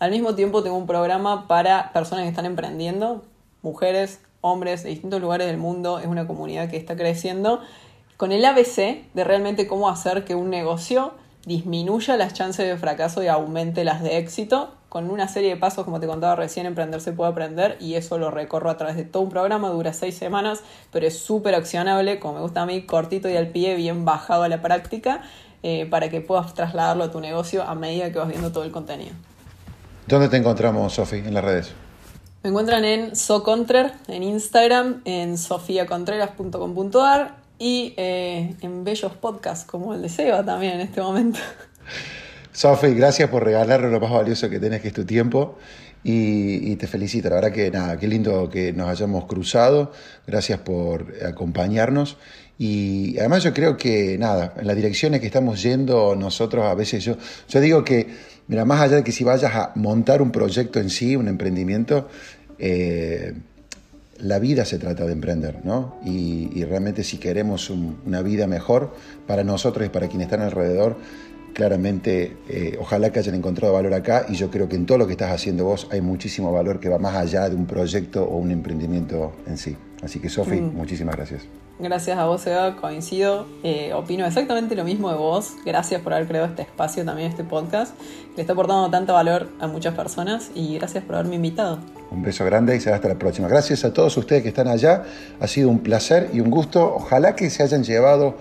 [0.00, 3.24] Al mismo tiempo tengo un programa para personas que están emprendiendo,
[3.62, 7.62] mujeres, hombres de distintos lugares del mundo, es una comunidad que está creciendo
[8.18, 11.14] con el ABC de realmente cómo hacer que un negocio
[11.46, 14.74] disminuya las chances de fracaso y aumente las de éxito.
[14.88, 18.18] Con una serie de pasos, como te contaba recién, Emprender se puede aprender y eso
[18.18, 22.18] lo recorro a través de todo un programa, dura seis semanas, pero es súper accionable,
[22.18, 25.22] como me gusta a mí, cortito y al pie, bien bajado a la práctica,
[25.62, 28.72] eh, para que puedas trasladarlo a tu negocio a medida que vas viendo todo el
[28.72, 29.12] contenido.
[30.08, 31.72] ¿Dónde te encontramos, Sofi, en las redes?
[32.42, 40.02] Me encuentran en SoContrer, en Instagram, en sofiacontreras.com.ar y eh, en bellos podcasts como el
[40.02, 41.40] de Seba también en este momento.
[42.52, 45.58] Sofi, gracias por regalarnos lo más valioso que tenés, que es tu tiempo.
[46.04, 47.28] y, te felicito.
[47.28, 49.92] La verdad que nada, qué lindo que nos hayamos cruzado.
[50.26, 52.16] Gracias por acompañarnos.
[52.58, 57.04] Y además yo creo que nada, en las direcciones que estamos yendo nosotros a veces
[57.04, 57.16] yo,
[57.48, 58.08] yo digo que,
[58.48, 62.08] mira, más allá de que si vayas a montar un proyecto en sí, un emprendimiento,
[62.58, 63.34] eh,
[64.20, 65.96] la vida se trata de emprender, ¿no?
[66.04, 68.92] Y, realmente si queremos una vida mejor
[69.26, 70.96] para nosotros y para quienes están alrededor,
[71.54, 75.06] claramente eh, ojalá que hayan encontrado valor acá y yo creo que en todo lo
[75.06, 78.36] que estás haciendo vos hay muchísimo valor que va más allá de un proyecto o
[78.36, 79.76] un emprendimiento en sí.
[80.02, 80.76] Así que Sofi, mm.
[80.76, 81.42] muchísimas gracias.
[81.80, 83.46] Gracias a vos, Eva, coincido.
[83.62, 85.54] Eh, opino exactamente lo mismo de vos.
[85.64, 89.48] Gracias por haber creado este espacio, también este podcast, que le está aportando tanto valor
[89.60, 91.78] a muchas personas y gracias por haberme invitado.
[92.10, 93.48] Un beso grande y será hasta la próxima.
[93.48, 95.04] Gracias a todos ustedes que están allá.
[95.40, 96.94] Ha sido un placer y un gusto.
[96.94, 98.34] Ojalá que se hayan llevado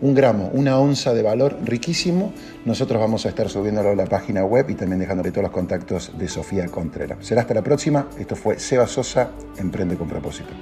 [0.00, 2.32] un gramo, una onza de valor riquísimo.
[2.64, 6.12] Nosotros vamos a estar subiéndolo a la página web y también dejándole todos los contactos
[6.18, 7.18] de Sofía Contreras.
[7.20, 8.08] Será hasta la próxima.
[8.18, 10.52] Esto fue Seba Sosa, Emprende con propósito.